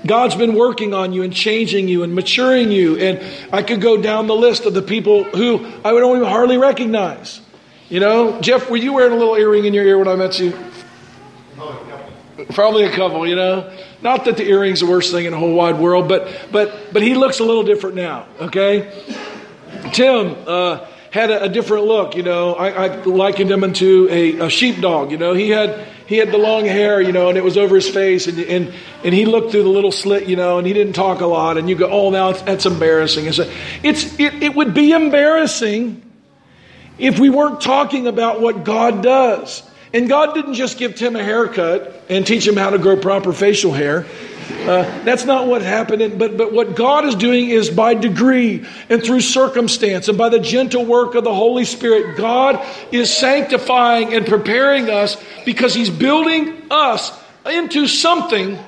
[0.07, 2.97] God's been working on you and changing you and maturing you.
[2.97, 3.21] And
[3.53, 7.41] I could go down the list of the people who I would only hardly recognize.
[7.89, 10.39] You know, Jeff, were you wearing a little earring in your ear when I met
[10.39, 10.57] you?
[12.53, 13.73] Probably a couple, you know.
[14.03, 17.03] Not that the earring's the worst thing in the whole wide world, but but but
[17.03, 18.27] he looks a little different now.
[18.39, 18.93] Okay,
[19.95, 22.15] Tim uh, had a, a, different look.
[22.15, 25.13] You know, I, I likened him into a, a sheepdog.
[25.13, 27.75] You know, he had he had the long hair, you know, and it was over
[27.75, 30.75] his face, and and and he looked through the little slit, you know, and he
[30.75, 31.57] didn't talk a lot.
[31.57, 33.25] And you go, oh, now that's embarrassing.
[33.25, 33.41] It's
[33.83, 36.03] it's it, it would be embarrassing
[36.99, 39.63] if we weren't talking about what God does.
[39.97, 43.33] And God didn't just give Tim a haircut and teach him how to grow proper
[43.33, 44.05] facial hair.
[44.51, 46.19] Uh, that's not what happened.
[46.19, 50.39] But, but what God is doing is by degree and through circumstance and by the
[50.39, 56.65] gentle work of the Holy Spirit, God is sanctifying and preparing us because He's building
[56.71, 57.11] us
[57.47, 58.59] into something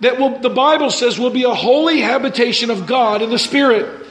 [0.00, 4.01] that will, the Bible says will be a holy habitation of God in the Spirit.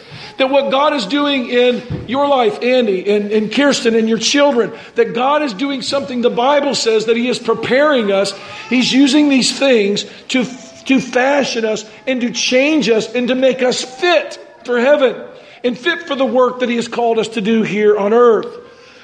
[0.41, 4.73] That what God is doing in your life, Andy and, and Kirsten and your children,
[4.95, 8.33] that God is doing something the Bible says that He is preparing us.
[8.67, 10.43] He's using these things to,
[10.85, 15.23] to fashion us and to change us and to make us fit for heaven
[15.63, 18.47] and fit for the work that He has called us to do here on earth.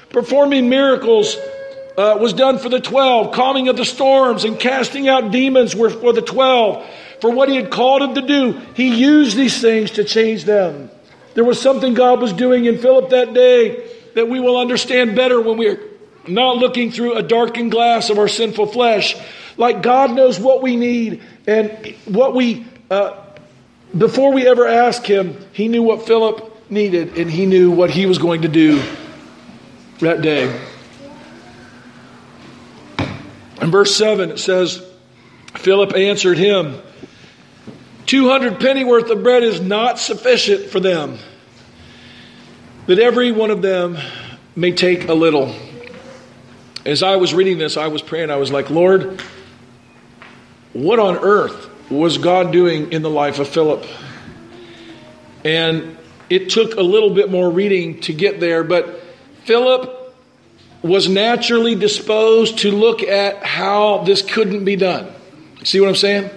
[0.10, 1.38] Performing miracles
[2.00, 5.91] uh, was done for the 12, calming of the storms and casting out demons were
[5.91, 6.84] for the 12.
[7.21, 10.89] For what He had called them to do, He used these things to change them.
[11.38, 15.39] There was something God was doing in Philip that day that we will understand better
[15.39, 15.80] when we're
[16.28, 19.15] not looking through a darkened glass of our sinful flesh.
[19.56, 23.21] Like God knows what we need and what we, uh,
[23.95, 28.08] before we ever ask Him, He knew what Philip needed and He knew what he
[28.08, 28.82] was going to do
[30.00, 30.60] that day.
[33.62, 34.84] In verse 7, it says,
[35.54, 36.82] Philip answered him,
[38.07, 41.17] 200 pennyworth of bread is not sufficient for them,
[42.87, 43.97] that every one of them
[44.55, 45.53] may take a little.
[46.85, 49.21] As I was reading this, I was praying, I was like, Lord,
[50.71, 53.85] what on earth was God doing in the life of Philip?
[55.43, 55.97] And
[56.29, 59.03] it took a little bit more reading to get there, but
[59.43, 60.15] Philip
[60.81, 65.11] was naturally disposed to look at how this couldn't be done.
[65.63, 66.29] See what I'm saying?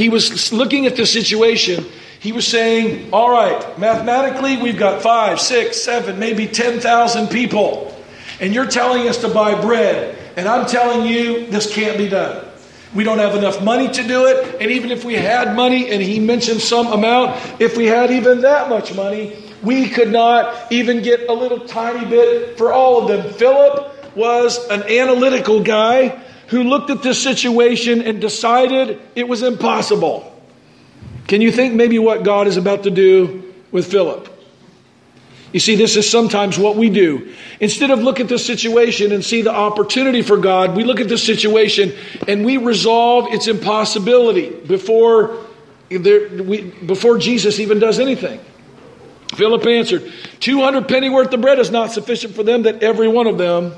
[0.00, 1.84] He was looking at the situation.
[2.20, 7.94] He was saying, All right, mathematically, we've got five, six, seven, maybe 10,000 people.
[8.40, 10.16] And you're telling us to buy bread.
[10.38, 12.46] And I'm telling you, this can't be done.
[12.94, 14.56] We don't have enough money to do it.
[14.58, 18.40] And even if we had money, and he mentioned some amount, if we had even
[18.40, 23.08] that much money, we could not even get a little tiny bit for all of
[23.08, 23.34] them.
[23.34, 26.18] Philip was an analytical guy
[26.50, 30.26] who looked at this situation and decided it was impossible.
[31.28, 34.28] Can you think maybe what God is about to do with Philip?
[35.52, 37.32] You see, this is sometimes what we do.
[37.60, 41.08] Instead of look at the situation and see the opportunity for God, we look at
[41.08, 41.92] the situation
[42.26, 45.44] and we resolve its impossibility before,
[45.88, 48.40] there, we, before Jesus even does anything.
[49.34, 53.28] Philip answered, 200 penny worth of bread is not sufficient for them that every one
[53.28, 53.72] of them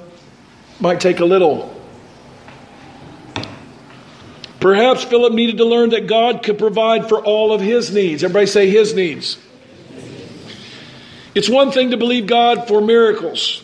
[0.80, 1.71] might take a little.
[4.62, 8.22] Perhaps Philip needed to learn that God could provide for all of his needs.
[8.22, 9.36] Everybody say his needs.
[11.34, 13.60] It's one thing to believe God for miracles.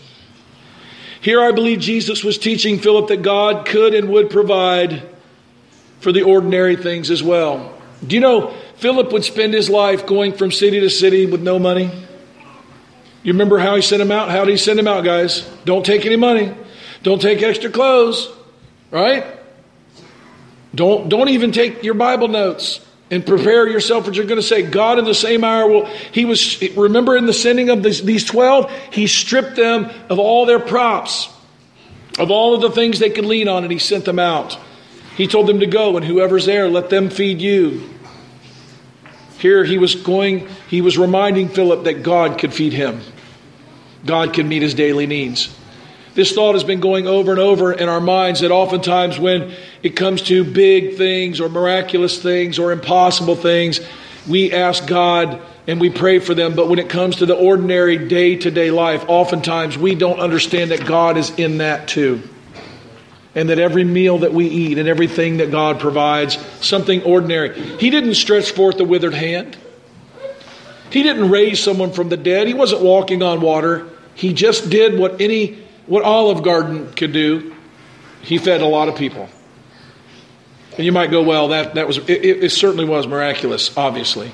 [1.20, 5.08] Here I believe Jesus was teaching Philip that God could and would provide
[6.00, 7.80] for the ordinary things as well.
[8.04, 11.61] Do you know Philip would spend his life going from city to city with no
[11.61, 11.92] money?
[13.22, 14.30] You remember how he sent him out?
[14.30, 15.48] How did he send him out, guys?
[15.64, 16.52] Don't take any money.
[17.04, 18.28] Don't take extra clothes,
[18.90, 19.38] right?
[20.78, 22.78] Don't, don't even take your Bible notes
[23.10, 24.62] and prepare yourself what you're going to say.
[24.62, 28.24] God in the same hour will, he was, remember in the sending of these, these
[28.24, 31.28] 12, he stripped them of all their props,
[32.16, 34.56] of all of the things they could lean on, and he sent them out.
[35.16, 37.90] He told them to go, and whoever's there, let them feed you.
[39.40, 43.00] Here he was going, he was reminding Philip that God could feed him.
[44.06, 45.58] God could meet his daily needs.
[46.19, 49.54] This thought has been going over and over in our minds that oftentimes when
[49.85, 53.79] it comes to big things or miraculous things or impossible things,
[54.27, 56.56] we ask God and we pray for them.
[56.56, 60.73] But when it comes to the ordinary day to day life, oftentimes we don't understand
[60.73, 62.21] that God is in that too.
[63.37, 67.56] And that every meal that we eat and everything that God provides, something ordinary.
[67.79, 69.56] He didn't stretch forth a withered hand.
[70.90, 72.48] He didn't raise someone from the dead.
[72.48, 73.87] He wasn't walking on water.
[74.16, 77.54] He just did what any what Olive Garden could do,
[78.22, 79.28] he fed a lot of people.
[80.76, 84.30] And you might go, well, that, that was, it, it certainly was miraculous, obviously.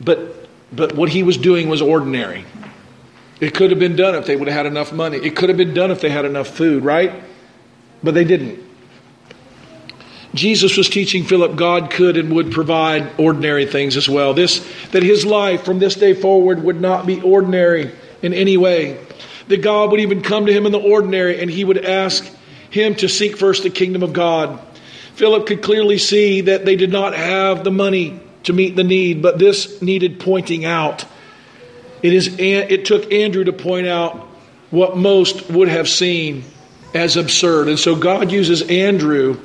[0.00, 2.44] But, but what he was doing was ordinary.
[3.40, 5.16] It could have been done if they would have had enough money.
[5.18, 7.24] It could have been done if they had enough food, right?
[8.02, 8.62] But they didn't.
[10.34, 14.32] Jesus was teaching Philip God could and would provide ordinary things as well.
[14.32, 17.92] This that his life from this day forward would not be ordinary
[18.22, 18.98] in any way.
[19.48, 22.24] That God would even come to him in the ordinary and he would ask
[22.70, 24.60] him to seek first the kingdom of God.
[25.14, 29.22] Philip could clearly see that they did not have the money to meet the need,
[29.22, 31.04] but this needed pointing out.
[32.02, 34.16] It is it took Andrew to point out
[34.70, 36.44] what most would have seen
[36.94, 37.68] as absurd.
[37.68, 39.38] And so God uses Andrew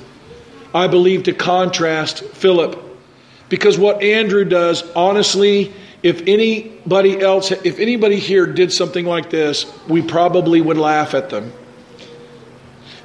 [0.73, 2.83] I believe, to contrast Philip.
[3.49, 5.73] Because what Andrew does, honestly,
[6.07, 11.29] if anybody else, if anybody here did something like this, we probably would laugh at
[11.29, 11.51] them.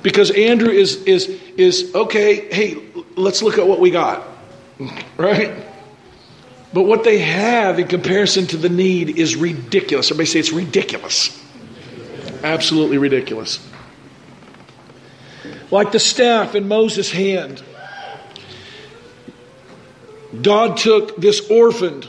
[0.02, 2.82] Because Andrew is, is, is okay, hey,
[3.16, 4.26] let's look at what we got.
[5.16, 5.54] Right?
[6.72, 10.10] But what they have in comparison to the need is ridiculous.
[10.10, 11.38] Everybody say it's ridiculous.
[12.42, 13.60] Absolutely ridiculous
[15.72, 17.62] like the staff in Moses' hand.
[20.40, 22.06] God took this orphaned,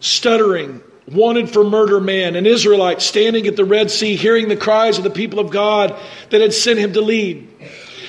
[0.00, 4.98] stuttering, wanted for murder man, an Israelite standing at the Red Sea, hearing the cries
[4.98, 5.98] of the people of God
[6.30, 7.48] that had sent him to lead.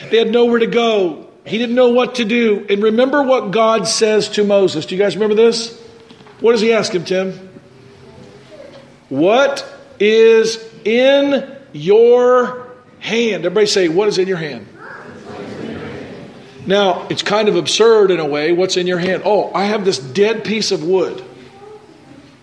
[0.09, 1.29] They had nowhere to go.
[1.45, 2.65] He didn't know what to do.
[2.69, 4.86] And remember what God says to Moses.
[4.86, 5.79] Do you guys remember this?
[6.39, 7.49] What does he ask him, Tim?
[9.09, 9.65] What
[9.99, 13.45] is in your hand?
[13.45, 14.67] Everybody say, What is in your hand?
[16.67, 18.51] Now, it's kind of absurd in a way.
[18.51, 19.21] What's in your hand?
[19.23, 21.23] Oh, I have this dead piece of wood.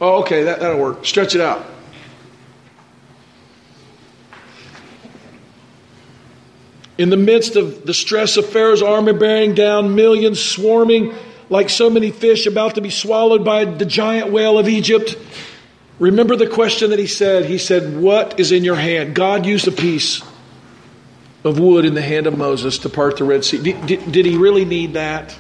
[0.03, 1.07] Oh, okay, that, that'll work.
[1.07, 1.65] Stretch it out.
[6.99, 11.15] In the midst of the stress of Pharaoh's army bearing down, millions swarming
[11.51, 15.17] like so many fish about to be swallowed by the giant whale of Egypt,
[16.01, 17.45] remember the question that he said?
[17.45, 19.15] He said, What is in your hand?
[19.15, 20.21] God used a piece
[21.45, 23.63] of wood in the hand of Moses to part the Red Sea.
[23.63, 25.37] Did, did, did, he really need that?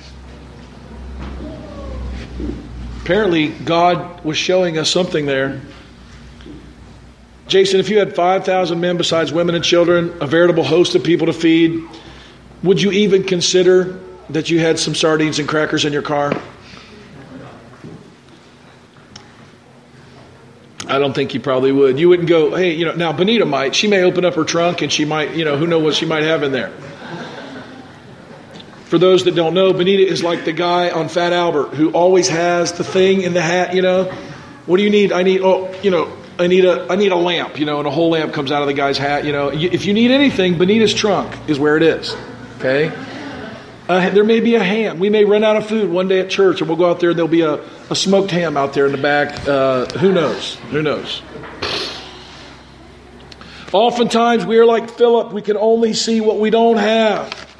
[3.03, 5.61] Apparently, God was showing us something there.
[7.48, 11.26] Jason, if you had 5,000 men besides women and children, a veritable host of people
[11.26, 11.82] to feed,
[12.62, 14.00] would you even consider
[14.30, 16.32] that you had some sardines and crackers in your car?
[20.86, 21.98] I don't think you probably would.
[21.98, 23.74] You wouldn't go, hey, you know, now Benita might.
[23.74, 26.07] She may open up her trunk and she might, you know, who knows what she
[26.07, 26.72] might have in there.
[28.93, 32.28] For those that don't know, Benita is like the guy on Fat Albert who always
[32.28, 34.05] has the thing in the hat, you know.
[34.66, 35.12] What do you need?
[35.12, 37.88] I need, oh, you know, I need a, I need a lamp, you know, and
[37.88, 39.49] a whole lamp comes out of the guy's hat, you know.
[39.49, 42.14] If you need anything, Benita's trunk is where it is,
[42.59, 42.95] okay?
[43.88, 44.99] Uh, there may be a ham.
[44.99, 47.12] We may run out of food one day at church, and we'll go out there
[47.12, 49.49] and there'll be a, a smoked ham out there in the back.
[49.49, 50.57] Uh, who knows?
[50.70, 51.22] Who knows?
[53.72, 55.32] Oftentimes, we are like Philip.
[55.32, 57.51] We can only see what we don't have.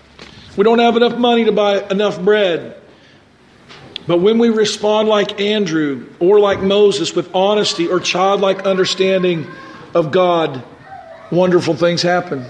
[0.57, 2.77] We don't have enough money to buy enough bread.
[4.07, 9.47] But when we respond like Andrew or like Moses with honesty or childlike understanding
[9.95, 10.63] of God,
[11.31, 12.45] wonderful things happen.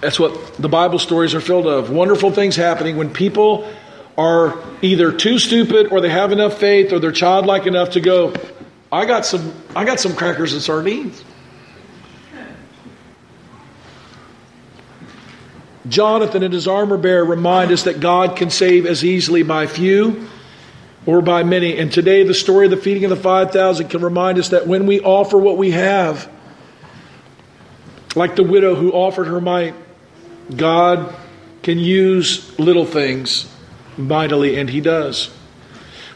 [0.00, 1.90] That's what the Bible stories are filled of.
[1.90, 3.70] Wonderful things happening when people
[4.18, 8.34] are either too stupid or they have enough faith or they're childlike enough to go,
[8.90, 11.22] I got some I got some crackers and sardines.
[15.88, 20.28] Jonathan and his armor bearer remind us that God can save as easily by few
[21.06, 21.76] or by many.
[21.78, 24.86] And today, the story of the feeding of the 5,000 can remind us that when
[24.86, 26.30] we offer what we have,
[28.14, 29.74] like the widow who offered her mite,
[30.54, 31.14] God
[31.62, 33.52] can use little things
[33.96, 35.30] mightily, and He does.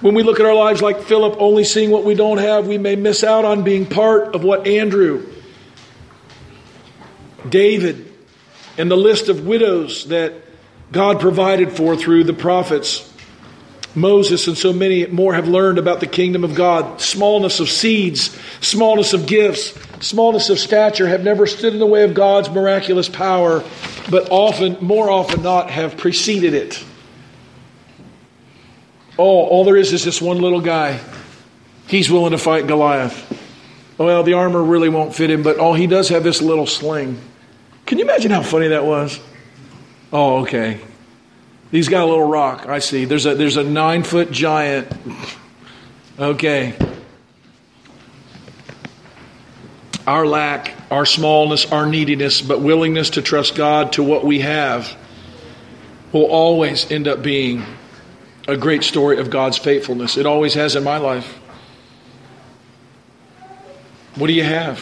[0.00, 2.78] When we look at our lives like Philip, only seeing what we don't have, we
[2.78, 5.26] may miss out on being part of what Andrew,
[7.48, 8.05] David,
[8.78, 10.34] and the list of widows that
[10.92, 13.12] God provided for through the prophets,
[13.94, 17.00] Moses, and so many more have learned about the kingdom of God.
[17.00, 19.72] Smallness of seeds, smallness of gifts,
[20.06, 23.64] smallness of stature have never stood in the way of God's miraculous power,
[24.10, 26.84] but often, more often not, have preceded it.
[29.18, 31.00] Oh, all there is is this one little guy.
[31.88, 33.32] He's willing to fight Goliath.
[33.96, 37.18] Well, the armor really won't fit him, but oh, he does have this little sling.
[37.86, 39.20] Can you imagine how funny that was?
[40.12, 40.80] Oh, okay.
[41.70, 42.66] He's got a little rock.
[42.66, 43.04] I see.
[43.04, 44.92] There's a there's a nine foot giant.
[46.18, 46.74] Okay.
[50.06, 54.96] Our lack, our smallness, our neediness, but willingness to trust God to what we have
[56.12, 57.64] will always end up being
[58.48, 60.16] a great story of God's faithfulness.
[60.16, 61.26] It always has in my life.
[64.14, 64.78] What do you have?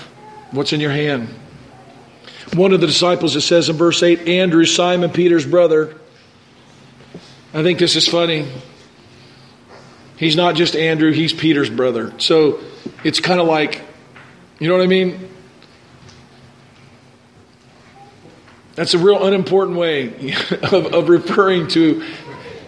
[0.51, 1.29] What's in your hand?
[2.55, 5.97] One of the disciples, it says in verse 8, Andrew, Simon Peter's brother.
[7.53, 8.49] I think this is funny.
[10.17, 12.15] He's not just Andrew, he's Peter's brother.
[12.19, 12.61] So
[13.03, 13.83] it's kind of like,
[14.61, 15.29] you know what I mean?
[18.77, 20.33] That's a real unimportant way
[20.63, 22.05] of, of referring to.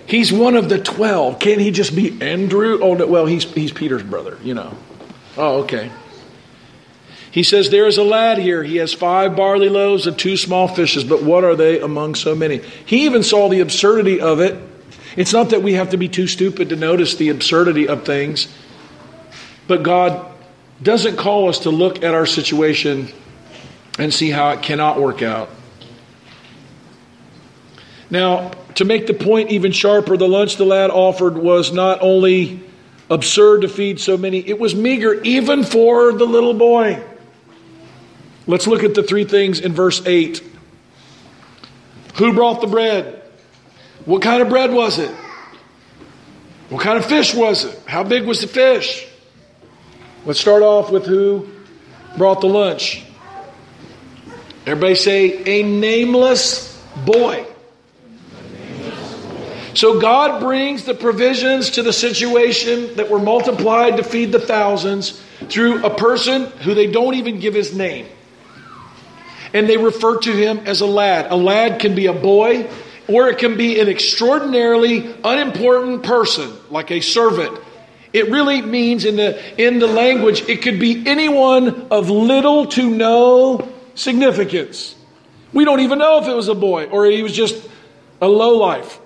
[0.07, 1.41] He's one of the twelve.
[1.41, 2.78] Can't he just be Andrew?
[2.80, 4.76] Oh, no, well, he's, he's Peter's brother, you know.
[5.37, 5.91] Oh, okay.
[7.37, 8.64] He says, There is a lad here.
[8.64, 12.34] He has five barley loaves and two small fishes, but what are they among so
[12.34, 12.62] many?
[12.87, 14.59] He even saw the absurdity of it.
[15.18, 18.49] It's not that we have to be too stupid to notice the absurdity of things,
[19.68, 20.32] but God
[20.82, 23.09] doesn't call us to look at our situation
[23.99, 25.51] and see how it cannot work out.
[28.09, 32.62] Now, to make the point even sharper, the lunch the lad offered was not only
[33.11, 37.05] absurd to feed so many, it was meager even for the little boy.
[38.47, 40.43] Let's look at the three things in verse 8.
[42.17, 43.23] Who brought the bread?
[44.05, 45.11] What kind of bread was it?
[46.69, 47.79] What kind of fish was it?
[47.87, 49.07] How big was the fish?
[50.25, 51.49] Let's start off with who
[52.17, 53.05] brought the lunch.
[54.65, 57.47] Everybody say, a nameless boy.
[59.75, 65.21] So God brings the provisions to the situation that were multiplied to feed the thousands
[65.49, 68.07] through a person who they don't even give his name.
[69.53, 71.31] And they refer to him as a lad.
[71.31, 72.69] A lad can be a boy,
[73.09, 77.59] or it can be an extraordinarily unimportant person, like a servant.
[78.13, 82.89] It really means in the, in the language, it could be anyone of little to
[82.89, 84.95] no significance.
[85.53, 87.57] We don't even know if it was a boy or he was just
[88.21, 88.99] a low life.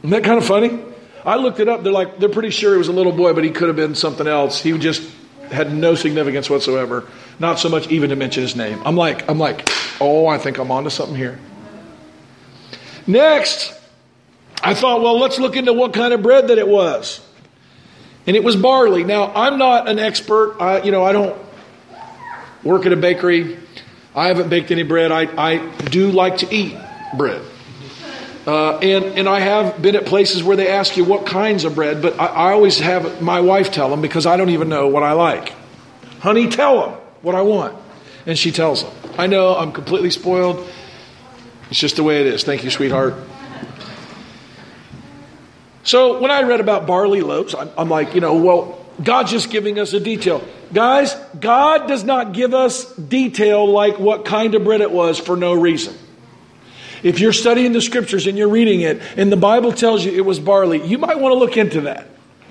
[0.00, 0.78] Isn't that kind of funny?
[1.24, 1.82] I looked it up.
[1.82, 3.94] They're like, they're pretty sure he was a little boy, but he could have been
[3.94, 4.62] something else.
[4.62, 5.02] He just
[5.50, 7.06] had no significance whatsoever.
[7.40, 8.80] Not so much even to mention his name.
[8.84, 9.68] I'm like, I'm like,
[9.98, 11.38] oh, I think I'm onto something here.
[13.06, 13.74] Next,
[14.62, 17.26] I thought, well, let's look into what kind of bread that it was.
[18.26, 19.04] And it was barley.
[19.04, 20.58] Now, I'm not an expert.
[20.60, 21.36] I, you know, I don't
[22.62, 23.58] work at a bakery.
[24.14, 25.10] I haven't baked any bread.
[25.10, 26.76] I, I do like to eat
[27.16, 27.42] bread.
[28.46, 31.74] Uh, and, and I have been at places where they ask you what kinds of
[31.74, 34.88] bread, but I, I always have my wife tell them because I don't even know
[34.88, 35.54] what I like.
[36.20, 37.76] Honey, tell them what I want.
[38.26, 38.92] And she tells them.
[39.18, 40.68] I know I'm completely spoiled.
[41.70, 42.42] It's just the way it is.
[42.42, 43.14] Thank you, sweetheart.
[45.82, 49.50] So when I read about barley loaves, I'm, I'm like, you know, well, God's just
[49.50, 50.44] giving us a detail.
[50.72, 55.36] Guys, God does not give us detail like what kind of bread it was for
[55.36, 55.96] no reason.
[57.02, 60.24] If you're studying the scriptures and you're reading it, and the Bible tells you it
[60.24, 62.08] was barley, you might want to look into that.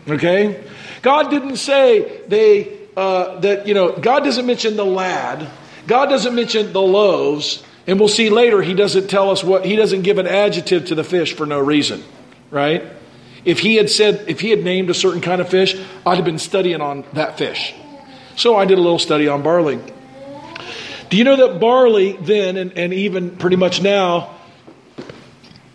[0.08, 0.64] Okay?
[1.04, 3.94] God didn't say they uh, that you know.
[3.94, 5.50] God doesn't mention the lad.
[5.88, 8.62] God doesn't mention the loaves, and we'll see later.
[8.62, 9.66] He doesn't tell us what.
[9.66, 12.04] He doesn't give an adjective to the fish for no reason,
[12.52, 12.84] right?
[13.46, 16.26] If he had said, if he had named a certain kind of fish, I'd have
[16.26, 17.74] been studying on that fish.
[18.36, 19.80] So I did a little study on barley.
[21.10, 24.36] Do you know that barley then, and, and even pretty much now,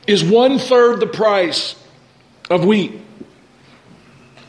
[0.06, 1.74] is one third the price
[2.50, 3.00] of wheat.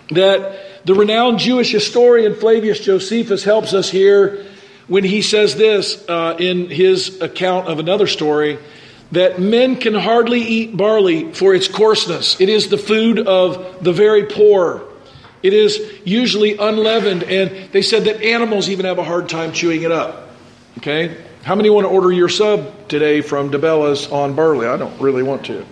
[0.10, 4.46] That the renowned Jewish historian Flavius Josephus helps us here
[4.88, 8.60] when he says this uh, in his account of another story
[9.12, 12.40] that men can hardly eat barley for its coarseness.
[12.40, 14.84] It is the food of the very poor.
[15.42, 19.84] It is usually unleavened, and they said that animals even have a hard time chewing
[19.84, 20.30] it up.
[20.80, 21.24] Okay?
[21.44, 24.68] How many want to order your sub today from DiBella's on barley?
[24.68, 25.66] I don't really want to.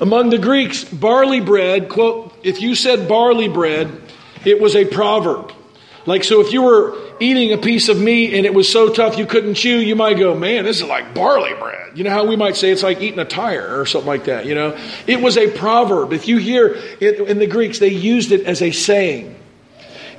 [0.00, 3.90] Among the Greeks, barley bread, quote, if you said barley bread,
[4.44, 5.52] it was a proverb.
[6.06, 9.18] Like, so if you were eating a piece of meat and it was so tough
[9.18, 11.98] you couldn't chew, you might go, man, this is like barley bread.
[11.98, 14.46] You know how we might say it's like eating a tire or something like that,
[14.46, 14.78] you know?
[15.08, 16.12] It was a proverb.
[16.12, 19.34] If you hear it in the Greeks, they used it as a saying.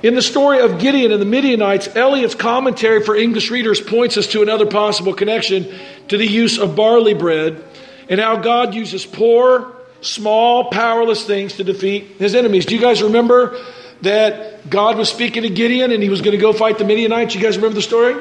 [0.03, 4.27] In the story of Gideon and the Midianites, Ellicott's commentary for English readers points us
[4.27, 5.73] to another possible connection
[6.09, 7.63] to the use of barley bread
[8.09, 12.65] and how God uses poor, small, powerless things to defeat his enemies.
[12.65, 13.59] Do you guys remember
[14.01, 17.35] that God was speaking to Gideon and he was going to go fight the Midianites?
[17.35, 18.15] You guys remember the story?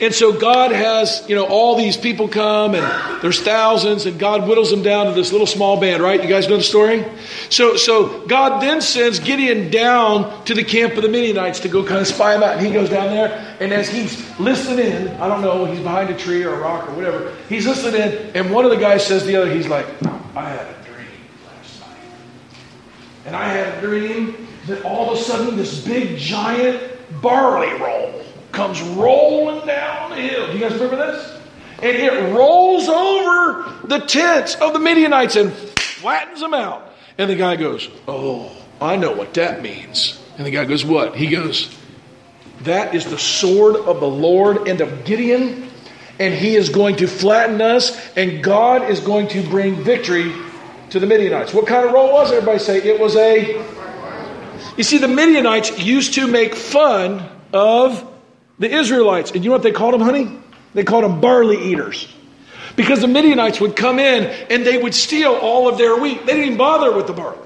[0.00, 4.46] And so God has, you know, all these people come and there's thousands and God
[4.46, 6.22] whittles them down to this little small band, right?
[6.22, 7.04] You guys know the story?
[7.50, 11.84] So, so God then sends Gideon down to the camp of the Midianites to go
[11.84, 12.56] kind of spy them out.
[12.56, 16.10] And he goes down there and as he's listening in, I don't know, he's behind
[16.10, 19.06] a tree or a rock or whatever, he's listening in and one of the guys
[19.06, 19.86] says to the other, he's like,
[20.34, 21.06] I had a dream
[21.46, 21.96] last night.
[23.26, 26.80] And I had a dream that all of a sudden this big giant
[27.20, 28.11] barley roll
[28.52, 30.46] comes rolling down the hill.
[30.46, 31.40] Do you guys remember this?
[31.82, 36.88] And it rolls over the tents of the Midianites and flattens them out.
[37.18, 40.20] And the guy goes, Oh, I know what that means.
[40.36, 41.16] And the guy goes, What?
[41.16, 41.76] He goes,
[42.62, 45.68] That is the sword of the Lord and of Gideon.
[46.20, 50.32] And he is going to flatten us, and God is going to bring victory
[50.90, 51.54] to the Midianites.
[51.54, 52.34] What kind of roll was it?
[52.34, 53.54] Everybody say it was a.
[54.76, 58.11] You see, the Midianites used to make fun of
[58.58, 59.30] the Israelites.
[59.32, 60.38] And you know what they called them, honey?
[60.74, 62.08] They called them barley eaters.
[62.76, 66.20] Because the Midianites would come in and they would steal all of their wheat.
[66.20, 67.38] They didn't even bother with the barley.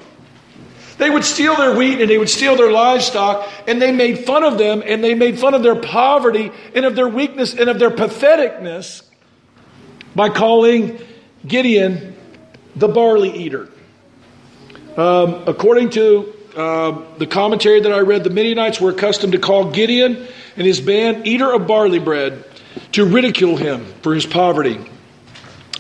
[0.99, 4.45] They would steal their wheat and they would steal their livestock, and they made fun
[4.45, 7.79] of them and they made fun of their poverty and of their weakness and of
[7.79, 9.03] their patheticness
[10.15, 10.99] by calling
[11.47, 12.17] Gideon
[12.75, 13.69] the barley eater.
[14.97, 19.71] Um, according to uh, the commentary that I read, the Midianites were accustomed to call
[19.71, 20.27] Gideon
[20.57, 22.45] and his band eater of barley bread
[22.93, 24.79] to ridicule him for his poverty.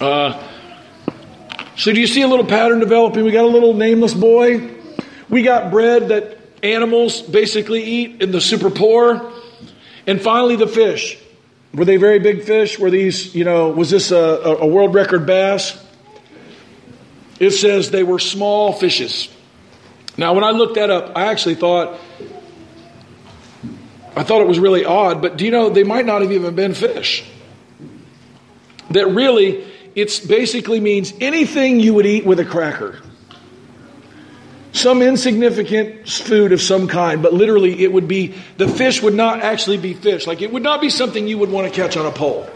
[0.00, 0.42] Uh,
[1.76, 3.24] so, do you see a little pattern developing?
[3.24, 4.70] We got a little nameless boy.
[5.28, 9.32] We got bread that animals basically eat in the super poor.
[10.06, 11.18] And finally, the fish.
[11.74, 12.78] Were they very big fish?
[12.78, 15.82] Were these, you know, was this a, a world record bass?
[17.38, 19.28] It says they were small fishes.
[20.16, 21.98] Now, when I looked that up, I actually thought,
[24.16, 26.54] I thought it was really odd, but do you know, they might not have even
[26.54, 27.22] been fish.
[28.90, 29.62] That really,
[29.94, 32.98] it basically means anything you would eat with a cracker.
[34.72, 39.40] Some insignificant food of some kind, but literally it would be, the fish would not
[39.40, 40.26] actually be fish.
[40.26, 42.48] Like it would not be something you would want to catch on a pole.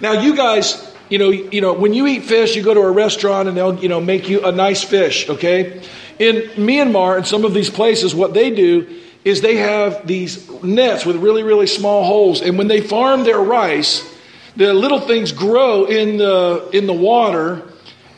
[0.00, 2.90] Now, you guys, you know, you know, when you eat fish, you go to a
[2.90, 5.82] restaurant and they'll, you know, make you a nice fish, okay?
[6.18, 11.04] In Myanmar and some of these places, what they do is they have these nets
[11.04, 12.40] with really, really small holes.
[12.40, 14.02] And when they farm their rice,
[14.56, 17.62] the little things grow in the, in the water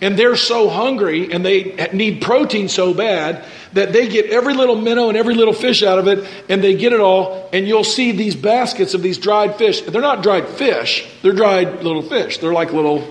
[0.00, 4.76] and they're so hungry and they need protein so bad that they get every little
[4.76, 7.82] minnow and every little fish out of it and they get it all and you'll
[7.82, 12.38] see these baskets of these dried fish they're not dried fish they're dried little fish
[12.38, 13.04] they're like little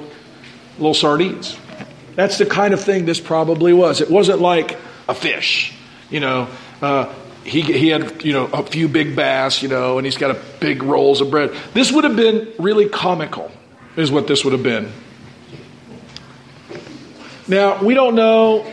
[0.77, 1.57] little sardines
[2.17, 4.01] that's the kind of thing this probably was.
[4.01, 4.75] It wasn't like
[5.07, 5.71] a fish,
[6.09, 6.47] you know.
[6.81, 7.13] Uh,
[7.47, 10.41] he, he had, you know, a few big bass, you know, and he's got a
[10.59, 11.55] big rolls of bread.
[11.73, 13.49] This would have been really comical,
[13.95, 14.91] is what this would have been.
[17.47, 18.69] Now, we don't know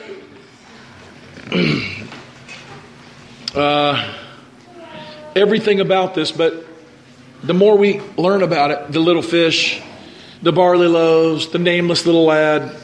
[3.55, 4.13] uh,
[5.37, 6.67] everything about this, but
[7.45, 9.81] the more we learn about it, the little fish,
[10.43, 12.75] the barley loaves, the nameless little lad,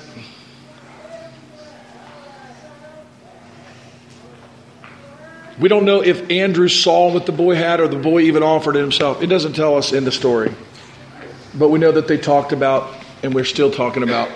[5.61, 8.77] We don't know if Andrew saw what the boy had or the boy even offered
[8.77, 9.23] it himself.
[9.23, 10.55] It doesn't tell us in the story.
[11.55, 14.31] But we know that they talked about, and we're still talking about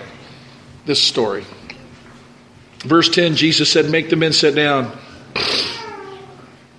[0.85, 1.43] this story.
[2.79, 4.95] Verse 10 Jesus said, Make the men sit down.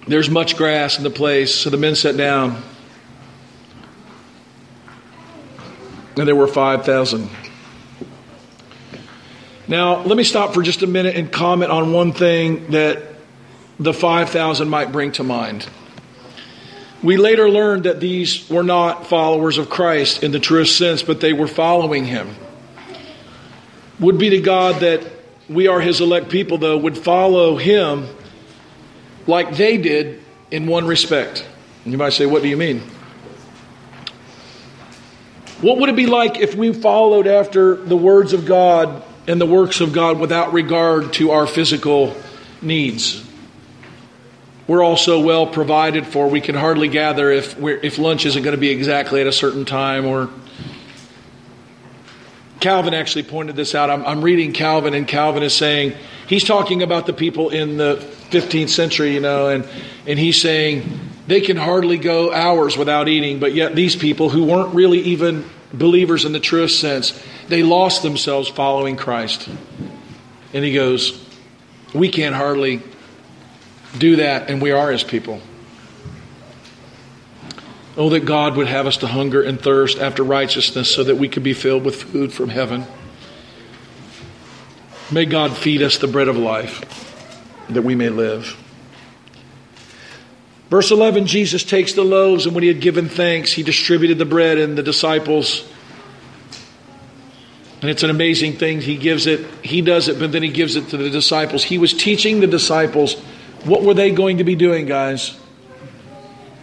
[0.06, 2.62] There's much grass in the place, so the men sat down.
[6.16, 7.28] And there were 5,000.
[9.66, 13.15] Now, let me stop for just a minute and comment on one thing that
[13.78, 15.66] the 5,000 might bring to mind.
[17.02, 21.20] We later learned that these were not followers of Christ in the truest sense, but
[21.20, 22.34] they were following him.
[24.00, 25.06] Would be to God that
[25.48, 28.08] we are his elect people, though, would follow him
[29.26, 31.46] like they did in one respect.
[31.84, 32.82] And you might say, What do you mean?
[35.60, 39.46] What would it be like if we followed after the words of God and the
[39.46, 42.14] works of God without regard to our physical
[42.60, 43.26] needs?
[44.66, 46.28] We're also well provided for.
[46.28, 49.64] We can hardly gather if, if lunch isn't going to be exactly at a certain
[49.64, 50.30] time or.
[52.58, 53.90] Calvin actually pointed this out.
[53.90, 55.92] I'm, I'm reading Calvin, and Calvin is saying,
[56.26, 57.96] he's talking about the people in the
[58.30, 59.68] 15th century, you know, and,
[60.06, 64.44] and he's saying they can hardly go hours without eating, but yet these people who
[64.44, 69.48] weren't really even believers in the truest sense, they lost themselves following Christ.
[70.52, 71.24] And he goes,
[71.94, 72.82] We can't hardly
[73.98, 75.40] do that, and we are his people.
[77.96, 81.28] Oh, that God would have us to hunger and thirst after righteousness so that we
[81.28, 82.86] could be filled with food from heaven.
[85.10, 86.82] May God feed us the bread of life
[87.70, 88.56] that we may live.
[90.68, 94.24] Verse 11 Jesus takes the loaves, and when he had given thanks, he distributed the
[94.24, 95.66] bread, and the disciples.
[97.80, 98.80] And it's an amazing thing.
[98.80, 101.62] He gives it, he does it, but then he gives it to the disciples.
[101.62, 103.16] He was teaching the disciples.
[103.64, 105.38] What were they going to be doing, guys?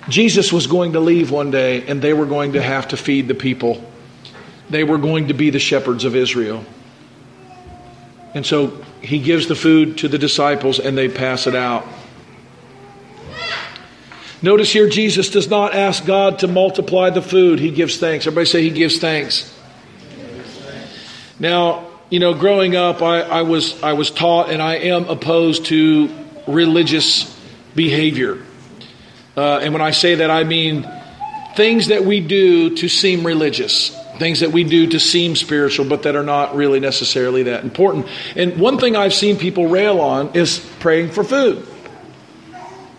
[0.10, 3.28] Jesus was going to leave one day, and they were going to have to feed
[3.28, 3.84] the people.
[4.70, 6.66] They were going to be the shepherds of Israel.
[8.34, 11.86] And so he gives the food to the disciples, and they pass it out.
[14.42, 17.60] Notice here, Jesus does not ask God to multiply the food.
[17.60, 18.28] He gives thanks.
[18.28, 19.58] Everybody say he gives thanks.
[21.40, 25.66] Now, you know, growing up, I, I, was, I was taught and I am opposed
[25.68, 26.10] to
[26.48, 27.30] religious
[27.76, 28.38] behavior.
[29.36, 30.90] Uh, and when I say that, I mean
[31.56, 36.04] things that we do to seem religious, things that we do to seem spiritual, but
[36.04, 38.08] that are not really necessarily that important.
[38.36, 41.68] And one thing I've seen people rail on is praying for food.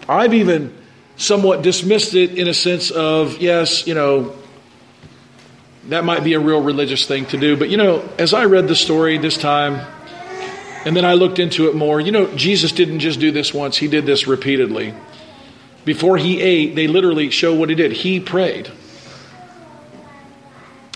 [0.09, 0.76] I've even
[1.16, 4.34] somewhat dismissed it in a sense of, yes, you know,
[5.88, 7.57] that might be a real religious thing to do.
[7.57, 9.86] But, you know, as I read the story this time,
[10.85, 13.76] and then I looked into it more, you know, Jesus didn't just do this once,
[13.76, 14.95] he did this repeatedly.
[15.85, 17.93] Before he ate, they literally show what he did.
[17.93, 18.70] He prayed.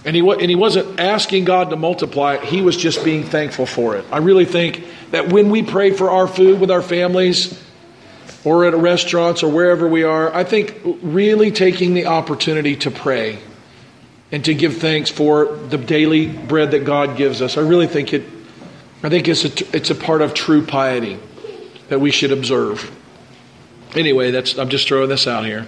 [0.05, 3.67] And he, and he wasn't asking God to multiply it, he was just being thankful
[3.67, 4.05] for it.
[4.11, 7.63] I really think that when we pray for our food with our families,
[8.45, 13.39] or at restaurants or wherever we are, I think really taking the opportunity to pray
[14.31, 17.57] and to give thanks for the daily bread that God gives us.
[17.57, 18.25] I really think it
[19.03, 21.19] I think it's a, it's a part of true piety
[21.89, 22.91] that we should observe.
[23.95, 25.67] Anyway, that's I'm just throwing this out here.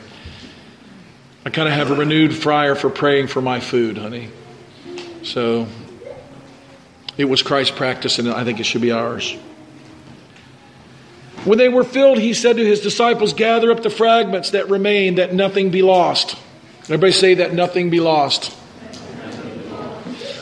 [1.45, 4.29] I kind of have a renewed fire for praying for my food, honey.
[5.23, 5.67] So
[7.17, 9.37] it was Christ's practice, and I think it should be ours.
[11.45, 15.15] When they were filled, he said to his disciples, Gather up the fragments that remain,
[15.15, 16.37] that nothing be lost.
[16.85, 18.55] Everybody say that nothing be lost.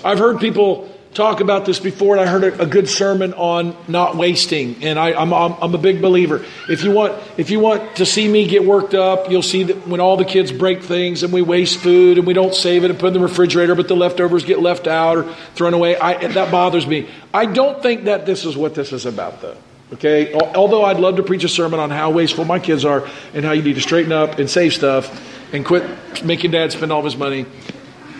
[0.05, 3.77] I've heard people talk about this before, and I heard a, a good sermon on
[3.89, 4.85] not wasting.
[4.85, 6.45] And I, am I'm, I'm a big believer.
[6.69, 9.89] If you want, if you want to see me get worked up, you'll see that
[9.89, 12.91] when all the kids break things and we waste food and we don't save it
[12.91, 15.99] and put it in the refrigerator, but the leftovers get left out or thrown away.
[15.99, 17.09] I, that bothers me.
[17.35, 19.57] I don't think that this is what this is about, though.
[19.95, 20.33] Okay?
[20.35, 23.51] Although I'd love to preach a sermon on how wasteful my kids are and how
[23.51, 25.21] you need to straighten up and save stuff
[25.53, 27.45] and quit making dad spend all his money,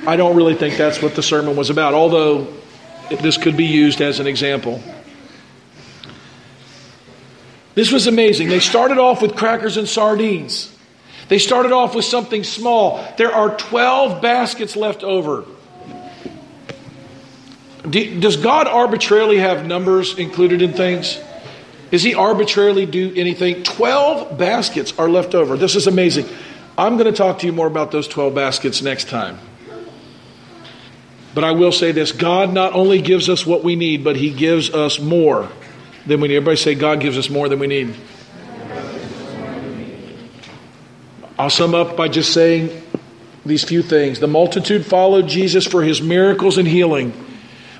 [0.05, 2.58] I don't really think that's what the sermon was about, although
[3.11, 4.83] this could be used as an example.
[7.75, 8.49] This was amazing.
[8.49, 10.75] They started off with crackers and sardines.
[11.29, 13.07] They started off with something small.
[13.19, 15.45] There are 12 baskets left over.
[17.89, 21.19] Does God arbitrarily have numbers included in things?
[21.91, 23.63] Does he arbitrarily do anything?
[23.63, 25.57] 12 baskets are left over.
[25.57, 26.27] This is amazing.
[26.77, 29.39] I'm going to talk to you more about those 12 baskets next time.
[31.39, 34.31] But I will say this God not only gives us what we need, but he
[34.31, 35.49] gives us more
[36.05, 36.35] than we need.
[36.35, 37.95] Everybody say, God gives us more than we need.
[41.39, 42.83] I'll sum up by just saying
[43.47, 44.19] these few things.
[44.19, 47.13] The multitude followed Jesus for his miracles and healing,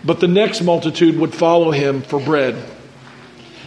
[0.05, 2.55] but the next multitude would follow him for bread.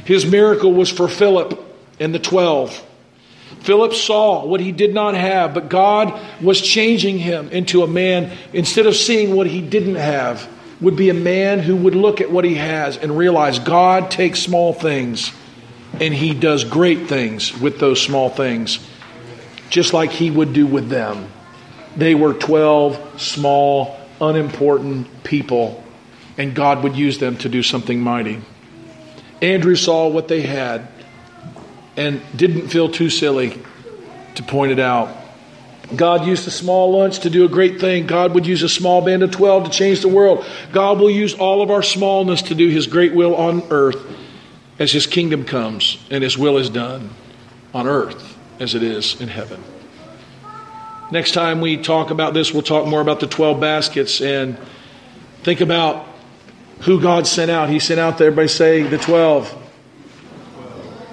[0.06, 1.62] His miracle was for Philip
[2.00, 2.82] and the 12.
[3.62, 8.36] Philip saw what he did not have, but God was changing him into a man,
[8.54, 10.48] instead of seeing what he didn't have,
[10.80, 14.40] would be a man who would look at what he has and realize God takes
[14.40, 15.32] small things
[16.00, 18.80] and he does great things with those small things,
[19.70, 21.32] just like he would do with them.
[21.96, 25.84] They were 12 small, unimportant people,
[26.38, 28.42] and God would use them to do something mighty.
[29.42, 30.88] Andrew saw what they had
[32.02, 33.62] and didn't feel too silly
[34.36, 35.16] to point it out.
[35.96, 38.08] God used a small lunch to do a great thing.
[38.08, 40.46] God would use a small band of 12 to change the world.
[40.72, 44.02] God will use all of our smallness to do His great will on earth
[44.80, 47.10] as His kingdom comes and His will is done
[47.74, 49.62] on earth as it is in heaven.
[51.12, 54.58] Next time we talk about this, we'll talk more about the 12 baskets and
[55.44, 56.08] think about
[56.82, 57.70] who God sent out.
[57.70, 59.61] He sent out there by saying the 12.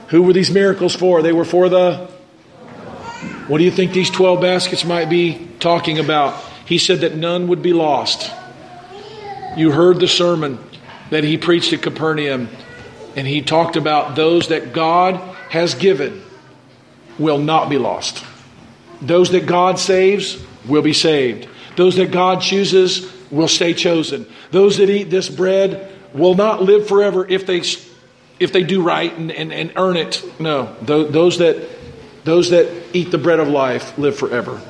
[0.08, 1.22] Who were these miracles for?
[1.22, 2.08] They were for the.
[3.46, 6.42] What do you think these 12 baskets might be talking about?
[6.66, 8.30] He said that none would be lost.
[9.56, 10.58] You heard the sermon
[11.10, 12.48] that he preached at Capernaum,
[13.16, 15.16] and he talked about those that God
[15.50, 16.22] has given
[17.18, 18.24] will not be lost.
[19.00, 21.48] Those that God saves will be saved.
[21.76, 24.26] Those that God chooses will stay chosen.
[24.50, 27.62] Those that eat this bread will not live forever if they
[28.38, 30.22] if they do right and, and, and earn it.
[30.40, 30.74] No.
[30.82, 31.68] Those that
[32.24, 34.60] those that eat the bread of life live forever.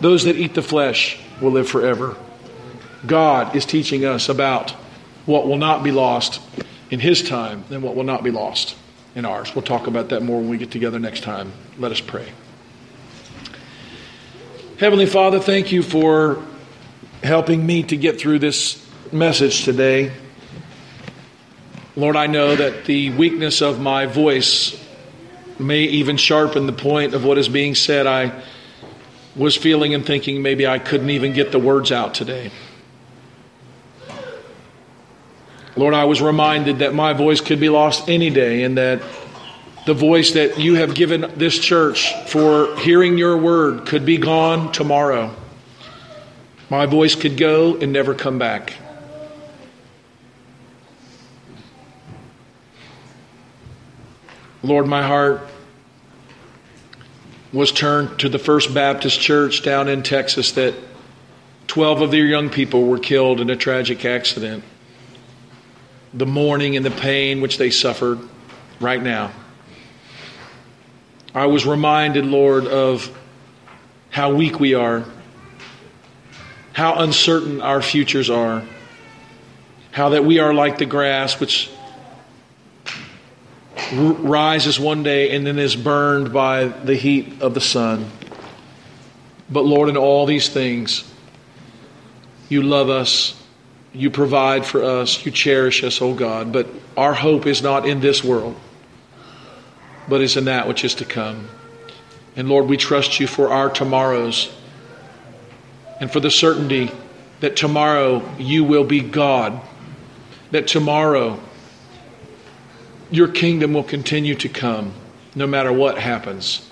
[0.00, 2.16] Those that eat the flesh will live forever.
[3.06, 4.70] God is teaching us about
[5.26, 6.40] what will not be lost
[6.90, 8.76] in His time and what will not be lost
[9.14, 9.54] in ours.
[9.54, 11.52] We'll talk about that more when we get together next time.
[11.78, 12.32] Let us pray.
[14.78, 16.42] Heavenly Father, thank you for
[17.22, 20.12] helping me to get through this message today.
[22.00, 24.74] Lord, I know that the weakness of my voice
[25.58, 28.06] may even sharpen the point of what is being said.
[28.06, 28.42] I
[29.36, 32.52] was feeling and thinking maybe I couldn't even get the words out today.
[35.76, 39.02] Lord, I was reminded that my voice could be lost any day and that
[39.84, 44.72] the voice that you have given this church for hearing your word could be gone
[44.72, 45.34] tomorrow.
[46.70, 48.72] My voice could go and never come back.
[54.62, 55.40] Lord, my heart
[57.52, 60.74] was turned to the First Baptist Church down in Texas that
[61.66, 64.62] 12 of their young people were killed in a tragic accident.
[66.12, 68.18] The mourning and the pain which they suffered
[68.80, 69.32] right now.
[71.34, 73.16] I was reminded, Lord, of
[74.10, 75.04] how weak we are,
[76.74, 78.62] how uncertain our futures are,
[79.92, 81.70] how that we are like the grass which
[83.92, 88.10] rises one day and then is burned by the heat of the sun.
[89.50, 91.04] But Lord, in all these things,
[92.48, 93.40] you love us,
[93.92, 96.52] you provide for us, you cherish us, O oh God.
[96.52, 98.56] But our hope is not in this world,
[100.08, 101.48] but is in that which is to come.
[102.36, 104.52] And Lord, we trust you for our tomorrows
[106.00, 106.90] and for the certainty
[107.40, 109.60] that tomorrow you will be God,
[110.52, 111.40] that tomorrow
[113.10, 114.92] your kingdom will continue to come
[115.34, 116.68] no matter what happens